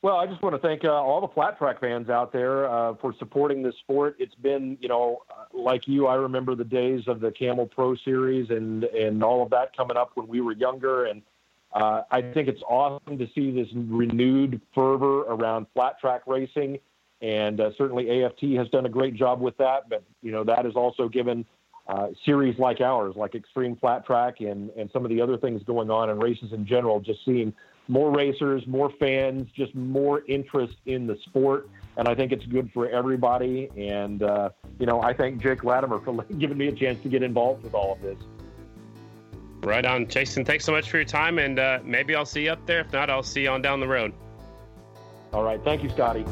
Well, 0.00 0.16
I 0.16 0.26
just 0.26 0.40
want 0.42 0.54
to 0.54 0.60
thank 0.60 0.84
uh, 0.84 0.92
all 0.92 1.20
the 1.20 1.28
flat 1.34 1.58
track 1.58 1.80
fans 1.80 2.08
out 2.08 2.32
there 2.32 2.70
uh, 2.70 2.94
for 3.00 3.12
supporting 3.18 3.62
this 3.62 3.74
sport. 3.80 4.14
It's 4.20 4.34
been, 4.36 4.78
you 4.80 4.88
know, 4.88 5.22
uh, 5.28 5.58
like 5.58 5.88
you, 5.88 6.06
I 6.06 6.14
remember 6.14 6.54
the 6.54 6.64
days 6.64 7.02
of 7.08 7.18
the 7.18 7.32
Camel 7.32 7.66
Pro 7.66 7.96
Series 7.96 8.48
and 8.50 8.84
and 8.84 9.24
all 9.24 9.42
of 9.42 9.50
that 9.50 9.76
coming 9.76 9.96
up 9.96 10.12
when 10.14 10.28
we 10.28 10.40
were 10.40 10.52
younger, 10.52 11.06
and 11.06 11.20
uh, 11.72 12.02
I 12.10 12.22
think 12.22 12.48
it's 12.48 12.62
awesome 12.62 13.18
to 13.18 13.28
see 13.34 13.50
this 13.50 13.68
renewed 13.74 14.60
fervor 14.74 15.20
around 15.22 15.66
flat 15.74 16.00
track 16.00 16.22
racing, 16.26 16.78
and 17.20 17.60
uh, 17.60 17.70
certainly 17.76 18.24
AFT 18.24 18.42
has 18.56 18.68
done 18.68 18.86
a 18.86 18.88
great 18.88 19.14
job 19.14 19.40
with 19.40 19.56
that. 19.58 19.88
But 19.88 20.02
you 20.22 20.32
know 20.32 20.44
that 20.44 20.64
has 20.64 20.74
also 20.74 21.08
given 21.08 21.44
uh, 21.86 22.08
series 22.24 22.58
like 22.58 22.80
ours, 22.80 23.14
like 23.16 23.32
Xtreem 23.32 23.78
Flat 23.78 24.06
Track, 24.06 24.40
and 24.40 24.70
and 24.70 24.90
some 24.92 25.04
of 25.04 25.10
the 25.10 25.20
other 25.20 25.36
things 25.36 25.62
going 25.64 25.90
on 25.90 26.10
in 26.10 26.18
races 26.18 26.52
in 26.52 26.66
general, 26.66 27.00
just 27.00 27.24
seeing 27.24 27.52
more 27.88 28.10
racers, 28.10 28.66
more 28.66 28.90
fans, 29.00 29.50
just 29.56 29.74
more 29.74 30.22
interest 30.28 30.76
in 30.86 31.06
the 31.06 31.16
sport. 31.24 31.68
And 31.96 32.06
I 32.06 32.14
think 32.14 32.32
it's 32.32 32.44
good 32.46 32.70
for 32.72 32.88
everybody. 32.88 33.70
And, 33.76 34.22
uh, 34.22 34.50
you 34.78 34.86
know, 34.86 35.00
I 35.00 35.14
thank 35.14 35.42
Jake 35.42 35.64
Latimer 35.64 35.98
for 36.00 36.22
giving 36.38 36.58
me 36.58 36.68
a 36.68 36.72
chance 36.72 37.02
to 37.02 37.08
get 37.08 37.22
involved 37.22 37.64
with 37.64 37.74
all 37.74 37.94
of 37.94 38.02
this. 38.02 38.18
Right 39.62 39.84
on, 39.84 40.06
Jason. 40.06 40.44
Thanks 40.44 40.64
so 40.64 40.72
much 40.72 40.88
for 40.88 40.98
your 40.98 41.04
time, 41.04 41.38
and 41.38 41.58
uh, 41.58 41.80
maybe 41.84 42.14
I'll 42.14 42.24
see 42.24 42.44
you 42.44 42.52
up 42.52 42.64
there. 42.66 42.80
If 42.80 42.92
not, 42.92 43.10
I'll 43.10 43.22
see 43.22 43.42
you 43.42 43.50
on 43.50 43.60
down 43.60 43.80
the 43.80 43.88
road. 43.88 44.12
All 45.32 45.42
right. 45.42 45.62
Thank 45.62 45.82
you, 45.82 45.90
Scotty. 45.90 46.24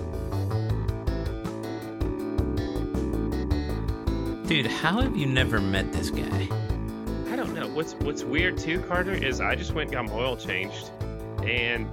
Dude, 4.49 4.67
how 4.67 5.01
have 5.01 5.17
you 5.17 5.27
never 5.27 5.61
met 5.61 5.93
this 5.93 6.09
guy? 6.11 6.49
I 7.29 7.35
don't 7.35 7.53
know. 7.53 7.67
What's 7.69 7.95
What's 7.95 8.23
weird 8.23 8.57
too, 8.57 8.81
Carter, 8.83 9.13
is 9.13 9.41
I 9.41 9.57
just 9.57 9.75
went 9.75 9.89
and 9.93 10.07
got 10.07 10.15
my 10.15 10.23
oil 10.23 10.37
changed, 10.37 10.91
and 11.43 11.89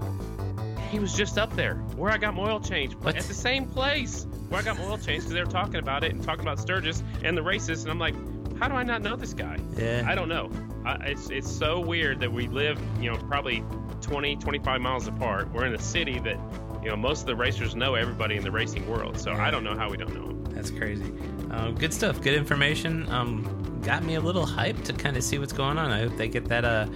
he 0.92 1.00
was 1.00 1.16
just 1.16 1.40
up 1.40 1.54
there 1.56 1.78
where 1.96 2.12
I 2.12 2.18
got 2.18 2.36
my 2.36 2.44
oil 2.44 2.60
changed 2.60 2.94
what? 3.04 3.18
at 3.18 3.24
the 3.24 3.34
same 3.34 3.66
place 3.66 4.28
where 4.50 4.62
I 4.62 4.64
got 4.64 4.78
my 4.78 4.86
oil 4.86 5.00
changed 5.00 5.24
because 5.24 5.34
they 5.34 5.44
were 5.44 5.50
talking 5.50 5.78
about 5.78 6.04
it 6.04 6.12
and 6.12 6.24
talking 6.24 6.44
about 6.44 6.60
Sturgis 6.60 7.02
and 7.24 7.36
the 7.36 7.42
races, 7.42 7.82
and 7.82 7.92
I'm 7.92 7.98
like, 7.98 8.14
how 8.60 8.68
do 8.68 8.76
I 8.76 8.84
not 8.84 9.02
know 9.02 9.16
this 9.16 9.34
guy? 9.34 9.58
Yeah. 9.76 10.06
I 10.08 10.14
don't 10.14 10.30
know. 10.30 10.52
I, 10.86 10.96
it's 11.06 11.30
it's 11.30 11.52
so 11.52 11.80
weird 11.80 12.20
that 12.22 12.32
we 12.32 12.48
live, 12.48 12.80
you 13.00 13.12
know, 13.12 13.18
probably 13.18 13.64
20, 14.02 14.36
25 14.38 14.82
miles 14.82 15.08
apart. 15.08 15.52
We're 15.54 15.66
in 15.66 15.76
a 15.76 15.82
city 15.82 16.20
that, 16.20 16.38
you 16.82 16.90
know, 16.90 16.96
most 16.96 17.22
of 17.22 17.28
the 17.28 17.36
racers 17.36 17.76
know 17.76 17.96
everybody 17.96 18.36
in 18.36 18.44
the 18.44 18.52
racing 18.52 18.90
world. 18.90 19.20
So. 19.20 19.34
I 19.34 19.52
don't 19.52 19.64
know 19.64 19.78
how 19.78 19.90
we 19.90 19.98
don't 19.98 20.14
know 20.14 20.30
him. 20.30 20.44
That's 20.54 20.70
crazy. 20.70 21.12
Um, 21.52 21.76
good 21.76 21.94
stuff. 21.94 22.22
Good 22.22 22.36
information. 22.36 23.10
Um, 23.10 23.82
got 23.84 24.04
me 24.04 24.16
a 24.16 24.22
little 24.22 24.46
hyped 24.46 24.84
to 24.86 24.94
kind 24.94 25.18
of 25.18 25.24
see 25.24 25.38
what's 25.38 25.54
going 25.54 25.78
on. 25.78 25.92
I 25.92 26.00
hope 26.00 26.16
they 26.18 26.28
get 26.28 26.46
that 26.46 26.66
uh 26.66 26.88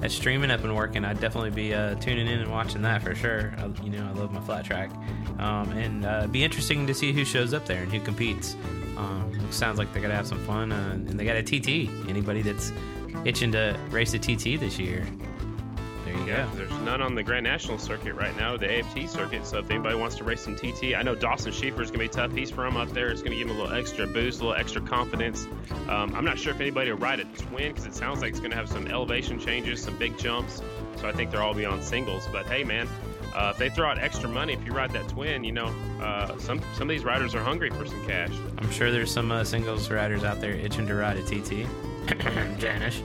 that 0.00 0.10
streaming 0.10 0.50
up 0.50 0.62
and 0.62 0.76
working. 0.76 1.04
I'd 1.04 1.20
definitely 1.20 1.50
be 1.50 1.72
uh, 1.72 1.94
tuning 1.96 2.26
in 2.26 2.40
and 2.40 2.50
watching 2.50 2.82
that 2.82 3.02
for 3.02 3.14
sure. 3.14 3.54
I, 3.56 3.66
you 3.82 3.90
know, 3.90 4.06
I 4.06 4.12
love 4.12 4.30
my 4.30 4.40
flat 4.40 4.64
track, 4.64 4.90
um, 5.38 5.70
and 5.72 6.04
uh, 6.04 6.26
be 6.26 6.44
interesting 6.44 6.86
to 6.86 6.94
see 6.94 7.12
who 7.12 7.24
shows 7.24 7.54
up 7.54 7.64
there 7.64 7.82
and 7.82 7.90
who 7.90 8.00
competes. 8.00 8.56
Um, 8.98 9.32
sounds 9.50 9.78
like 9.78 9.92
they're 9.92 10.02
gonna 10.02 10.14
have 10.14 10.26
some 10.26 10.44
fun, 10.44 10.70
uh, 10.70 10.90
and 10.92 11.18
they 11.18 11.24
got 11.24 11.36
a 11.36 11.42
TT. 11.42 11.90
Anybody 12.08 12.42
that's 12.42 12.72
itching 13.24 13.52
to 13.52 13.78
race 13.90 14.14
a 14.14 14.18
TT 14.18 14.60
this 14.60 14.78
year, 14.78 15.06
there 16.06 16.14
you 16.14 16.24
yeah, 16.24 16.46
go. 16.46 16.56
There's 16.56 16.80
none 16.82 17.02
on 17.02 17.16
the 17.16 17.22
Grand 17.24 17.42
National 17.42 17.78
circuit 17.78 18.14
right 18.14 18.34
now, 18.36 18.56
the 18.56 18.78
AFT 18.78 19.08
circuit. 19.08 19.44
So 19.44 19.58
if 19.58 19.70
anybody 19.70 19.96
wants 19.96 20.14
to 20.16 20.24
race 20.24 20.40
some 20.40 20.54
TT, 20.54 20.94
I 20.94 21.02
know 21.02 21.16
Dawson 21.16 21.50
Schieffer 21.50 21.80
is 21.80 21.90
gonna 21.90 22.04
be 22.04 22.08
tough. 22.08 22.32
He's 22.32 22.50
from 22.50 22.76
up 22.76 22.90
there. 22.90 23.08
It's 23.08 23.22
gonna 23.22 23.34
give 23.34 23.48
him 23.48 23.56
a 23.56 23.60
little 23.60 23.76
extra 23.76 24.06
boost, 24.06 24.40
a 24.40 24.44
little 24.44 24.60
extra 24.60 24.80
confidence. 24.80 25.48
Um, 25.88 26.14
I'm 26.14 26.24
not 26.24 26.38
sure 26.38 26.54
if 26.54 26.60
anybody 26.60 26.92
will 26.92 26.98
ride 26.98 27.18
a 27.18 27.24
twin 27.24 27.72
because 27.72 27.86
it 27.86 27.94
sounds 27.94 28.20
like 28.20 28.30
it's 28.30 28.40
gonna 28.40 28.54
have 28.54 28.68
some 28.68 28.86
elevation 28.86 29.40
changes, 29.40 29.82
some 29.82 29.96
big 29.98 30.16
jumps. 30.16 30.62
So 30.96 31.08
I 31.08 31.12
think 31.12 31.32
they're 31.32 31.42
all 31.42 31.54
be 31.54 31.66
on 31.66 31.82
singles. 31.82 32.28
But 32.30 32.46
hey, 32.46 32.62
man, 32.62 32.88
uh, 33.34 33.50
if 33.52 33.58
they 33.58 33.68
throw 33.68 33.88
out 33.88 33.98
extra 33.98 34.28
money, 34.28 34.52
if 34.52 34.64
you 34.64 34.72
ride 34.72 34.92
that 34.92 35.08
twin, 35.08 35.42
you 35.42 35.52
know, 35.52 35.74
uh, 36.00 36.38
some 36.38 36.60
some 36.74 36.82
of 36.82 36.88
these 36.88 37.04
riders 37.04 37.34
are 37.34 37.42
hungry 37.42 37.70
for 37.70 37.84
some 37.84 38.06
cash. 38.06 38.30
I'm 38.58 38.70
sure 38.70 38.92
there's 38.92 39.10
some 39.10 39.32
uh, 39.32 39.42
singles 39.42 39.90
riders 39.90 40.22
out 40.22 40.40
there 40.40 40.52
itching 40.52 40.86
to 40.86 40.94
ride 40.94 41.16
a 41.16 41.22
TT. 41.22 41.66
Janisch, 42.58 43.02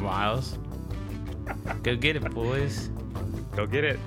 Wiles, 0.02 0.58
go 1.82 1.96
get 1.96 2.16
it, 2.16 2.30
boys. 2.34 2.90
Go 3.56 3.66
get 3.66 3.84
it. 3.84 3.98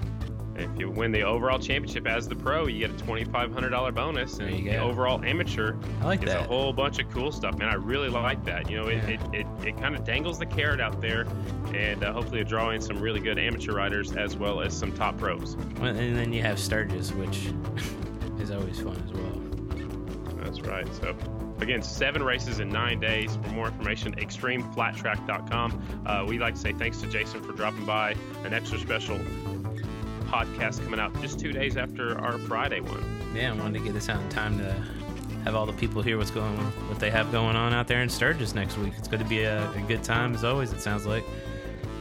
If 0.56 0.70
you 0.80 0.90
win 0.90 1.12
the 1.12 1.24
overall 1.24 1.60
championship 1.60 2.08
as 2.08 2.30
the 2.30 2.36
pro, 2.36 2.68
you 2.68 2.80
get 2.80 2.92
a 2.92 3.04
twenty 3.04 3.26
five 3.26 3.52
hundred 3.52 3.72
dollar 3.72 3.92
bonus, 3.92 4.40
and 4.40 4.66
the 4.66 4.78
overall 4.78 5.22
amateur, 5.24 5.76
I 6.02 6.06
like 6.06 6.22
it's 6.24 6.32
that. 6.32 6.46
a 6.46 6.48
whole 6.48 6.72
bunch 6.72 7.00
of 7.00 7.10
cool 7.12 7.32
stuff, 7.32 7.58
man. 7.58 7.68
I 7.68 7.74
really 7.74 8.08
like 8.08 8.46
that. 8.46 8.70
You 8.70 8.78
know, 8.78 8.88
it 8.88 9.04
yeah. 9.04 9.10
it, 9.10 9.22
it, 9.34 9.68
it 9.68 9.78
kind 9.78 9.96
of 9.96 10.06
dangles 10.06 10.40
the 10.40 10.46
carrot 10.46 10.80
out 10.80 11.02
there, 11.02 11.28
and 11.74 12.04
uh, 12.04 12.14
hopefully 12.14 12.44
draw 12.46 12.70
in 12.70 12.80
some 12.82 13.00
really 13.00 13.20
good 13.20 13.38
amateur 13.38 13.74
riders 13.74 14.16
as 14.16 14.38
well 14.38 14.62
as 14.62 14.78
some 14.78 14.94
top 14.94 15.18
pros. 15.18 15.56
and 15.82 16.16
then 16.16 16.32
you 16.32 16.42
have 16.42 16.58
Sturgis, 16.58 17.12
which 17.12 17.50
is 18.40 18.52
always 18.52 18.80
fun 18.80 18.96
as 19.06 19.12
well. 19.12 20.42
That's 20.42 20.62
right. 20.62 20.88
So 20.96 21.16
again, 21.60 21.82
seven 21.82 22.24
races 22.24 22.60
in 22.60 22.70
nine 22.70 23.00
days. 23.00 23.38
For 23.44 23.50
more 23.50 23.68
information, 23.68 24.16
xtreemflattrack.com. 24.16 26.04
Uh, 26.06 26.26
we'd 26.28 26.42
like 26.42 26.56
to 26.56 26.60
say 26.60 26.74
thanks 26.74 27.00
to 27.02 27.08
Jason 27.08 27.42
for 27.44 27.54
dropping 27.54 27.86
by. 27.86 28.16
An 28.44 28.54
extra 28.54 28.80
special 28.80 29.18
podcast 30.26 30.84
coming 30.84 31.00
out 31.00 31.20
just 31.22 31.40
two 31.40 31.52
days 31.52 31.78
after 31.78 32.18
our 32.20 32.38
Friday 32.40 32.82
one. 32.82 33.04
Yeah, 33.36 33.54
I 33.54 33.56
wanted 33.56 33.80
to 33.80 33.86
get 33.86 33.94
this 33.94 34.10
out 34.10 34.22
in 34.22 34.30
time 34.30 34.58
to 34.60 34.72
have 35.44 35.56
all 35.56 35.66
the 35.66 35.74
people 35.74 36.02
hear 36.02 36.18
what's 36.18 36.32
going, 36.32 36.58
on, 36.58 36.66
what 36.90 37.00
they 37.00 37.12
have 37.12 37.32
going 37.32 37.56
on 37.56 37.74
out 37.74 37.88
there 37.88 38.02
in 38.02 38.10
Sturgis 38.10 38.56
next 38.56 38.78
week. 38.78 38.94
It's 38.98 39.08
going 39.08 39.22
to 39.22 39.30
be 39.30 39.44
a, 39.44 39.72
a 39.72 39.82
good 39.82 40.04
time 40.04 40.34
as 40.34 40.44
always. 40.44 40.74
It 40.74 40.82
sounds 40.82 41.06
like, 41.06 41.24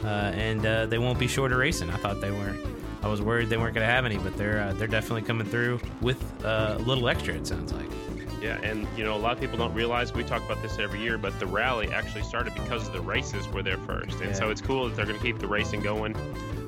uh, 0.03 0.31
and 0.33 0.65
uh, 0.65 0.85
they 0.87 0.97
won't 0.97 1.19
be 1.19 1.27
short 1.27 1.51
of 1.51 1.59
racing. 1.59 1.89
I 1.91 1.97
thought 1.97 2.21
they 2.21 2.31
were. 2.31 2.55
I 3.03 3.07
was 3.07 3.21
worried 3.21 3.49
they 3.49 3.57
weren't 3.57 3.75
going 3.75 3.87
to 3.87 3.93
have 3.93 4.05
any, 4.05 4.17
but 4.17 4.35
they're 4.35 4.61
uh, 4.61 4.73
they're 4.73 4.87
definitely 4.87 5.21
coming 5.21 5.45
through 5.45 5.79
with 6.01 6.43
uh, 6.43 6.75
a 6.77 6.81
little 6.81 7.07
extra. 7.07 7.35
It 7.35 7.45
sounds 7.45 7.71
like. 7.71 7.85
Yeah, 8.45 8.59
and 8.61 8.87
you 8.95 9.03
know 9.03 9.15
a 9.15 9.17
lot 9.17 9.33
of 9.33 9.39
people 9.39 9.57
don't 9.57 9.73
realize 9.73 10.13
we 10.13 10.23
talk 10.23 10.45
about 10.45 10.61
this 10.61 10.77
every 10.77 10.99
year, 11.01 11.17
but 11.17 11.39
the 11.39 11.47
rally 11.47 11.91
actually 11.91 12.21
started 12.21 12.53
because 12.53 12.91
the 12.91 13.01
races 13.01 13.47
were 13.47 13.63
there 13.63 13.79
first, 13.79 14.19
and 14.19 14.29
Yeah. 14.29 14.33
so 14.33 14.51
it's 14.51 14.61
cool 14.61 14.87
that 14.87 14.95
they're 14.95 15.07
going 15.07 15.17
to 15.17 15.23
keep 15.23 15.39
the 15.39 15.47
racing 15.47 15.81
going. 15.81 16.15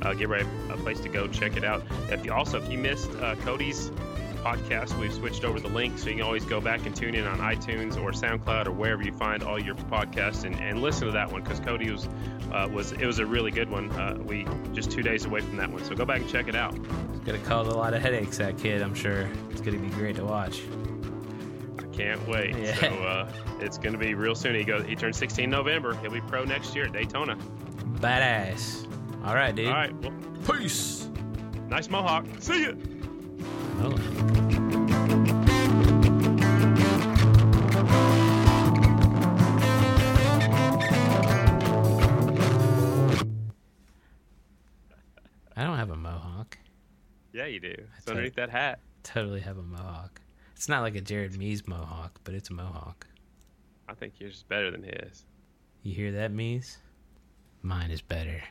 Uh, 0.02 0.14
give 0.16 0.32
everybody 0.32 0.48
a 0.74 0.78
place 0.78 1.00
to 1.02 1.10
go 1.10 1.28
check 1.28 1.56
it 1.56 1.64
out. 1.64 1.84
If 2.10 2.26
you 2.26 2.34
also 2.34 2.60
if 2.60 2.68
you 2.72 2.80
missed 2.80 3.12
uh, 3.18 3.36
Cody's 3.46 3.92
podcast, 4.38 4.98
we've 4.98 5.14
switched 5.14 5.44
over 5.44 5.60
the 5.60 5.68
link, 5.68 6.00
so 6.00 6.10
you 6.10 6.16
can 6.16 6.24
always 6.24 6.46
go 6.46 6.60
back 6.60 6.88
and 6.88 6.96
tune 6.96 7.14
in 7.14 7.28
on 7.28 7.38
iTunes 7.38 7.96
or 8.02 8.12
SoundCloud 8.12 8.66
or 8.66 8.72
wherever 8.72 9.04
you 9.04 9.12
find 9.12 9.44
all 9.44 9.60
your 9.60 9.76
podcasts 9.76 10.46
and, 10.46 10.56
and 10.60 10.82
listen 10.82 11.06
to 11.06 11.14
that 11.14 11.32
one 11.32 11.44
because 11.44 11.60
Cody 11.60 11.92
was 11.92 12.08
uh, 12.54 12.68
was 12.74 12.92
it 12.94 13.06
was 13.06 13.20
a 13.20 13.26
really 13.26 13.52
good 13.52 13.70
one. 13.70 13.92
Uh, 13.92 14.18
we 14.26 14.48
just 14.74 14.90
two 14.90 15.04
days 15.04 15.26
away 15.26 15.42
from 15.42 15.58
that 15.58 15.72
one, 15.72 15.84
so 15.84 15.94
go 15.94 16.06
back 16.06 16.22
and 16.22 16.30
check 16.30 16.48
it 16.48 16.56
out. 16.56 16.74
It's 16.74 17.24
going 17.24 17.40
to 17.40 17.46
cause 17.48 17.68
a 17.68 17.78
lot 17.78 17.94
of 17.94 18.02
headaches. 18.02 18.40
That 18.40 18.58
kid, 18.58 18.82
I'm 18.82 18.96
sure. 18.96 19.30
It's 19.52 19.62
going 19.62 19.80
to 19.80 19.84
be 19.84 19.94
great 19.94 20.16
to 20.16 20.26
watch. 20.26 20.64
Can't 21.98 22.26
wait. 22.28 22.56
Yeah. 22.56 22.76
So 22.76 22.88
uh, 22.88 23.32
it's 23.60 23.78
going 23.80 23.94
to 23.94 23.98
be 23.98 24.14
real 24.14 24.36
soon. 24.36 24.54
He 24.56 24.64
goes. 24.64 24.86
He 24.86 24.96
turns 24.96 25.18
16 25.18 25.50
November. 25.50 25.96
He'll 25.96 26.12
be 26.12 26.22
pro 26.22 26.44
next 26.46 26.76
year 26.76 26.86
at 26.86 26.94
Daytona. 26.94 27.36
Badass. 28.00 28.86
All 29.26 29.34
right, 29.34 29.56
dude. 29.56 29.68
All 29.68 29.74
right. 29.74 29.94
Well, 30.02 30.14
Peace. 30.60 31.10
nice 31.70 31.90
mohawk. 31.90 32.26
See 32.40 32.64
ya. 32.66 32.74
Oh. 33.82 35.08
I 45.56 45.64
don't 45.64 45.78
have 45.78 45.90
a 45.90 45.96
mohawk. 45.96 46.58
Yeah, 47.34 47.46
you 47.46 47.60
do. 47.60 47.74
It's 47.96 48.06
tell- 48.06 48.12
underneath 48.12 48.36
that 48.36 48.50
hat. 48.50 48.80
Totally 49.04 49.40
have 49.42 49.58
a 49.58 49.64
mohawk. 49.64 50.22
It's 50.58 50.68
not 50.68 50.82
like 50.82 50.96
a 50.96 51.02
Jared 51.02 51.38
Mees 51.38 51.68
mohawk, 51.68 52.20
but 52.24 52.34
it's 52.34 52.50
a 52.50 52.54
mohawk. 52.54 53.06
I 53.88 53.94
think 53.94 54.20
yours 54.20 54.38
is 54.38 54.44
better 54.44 54.72
than 54.72 54.82
his. 54.82 55.24
You 55.84 55.94
hear 55.94 56.12
that, 56.14 56.32
Mees? 56.32 56.80
Mine 57.62 57.92
is 57.92 58.02
better. 58.02 58.42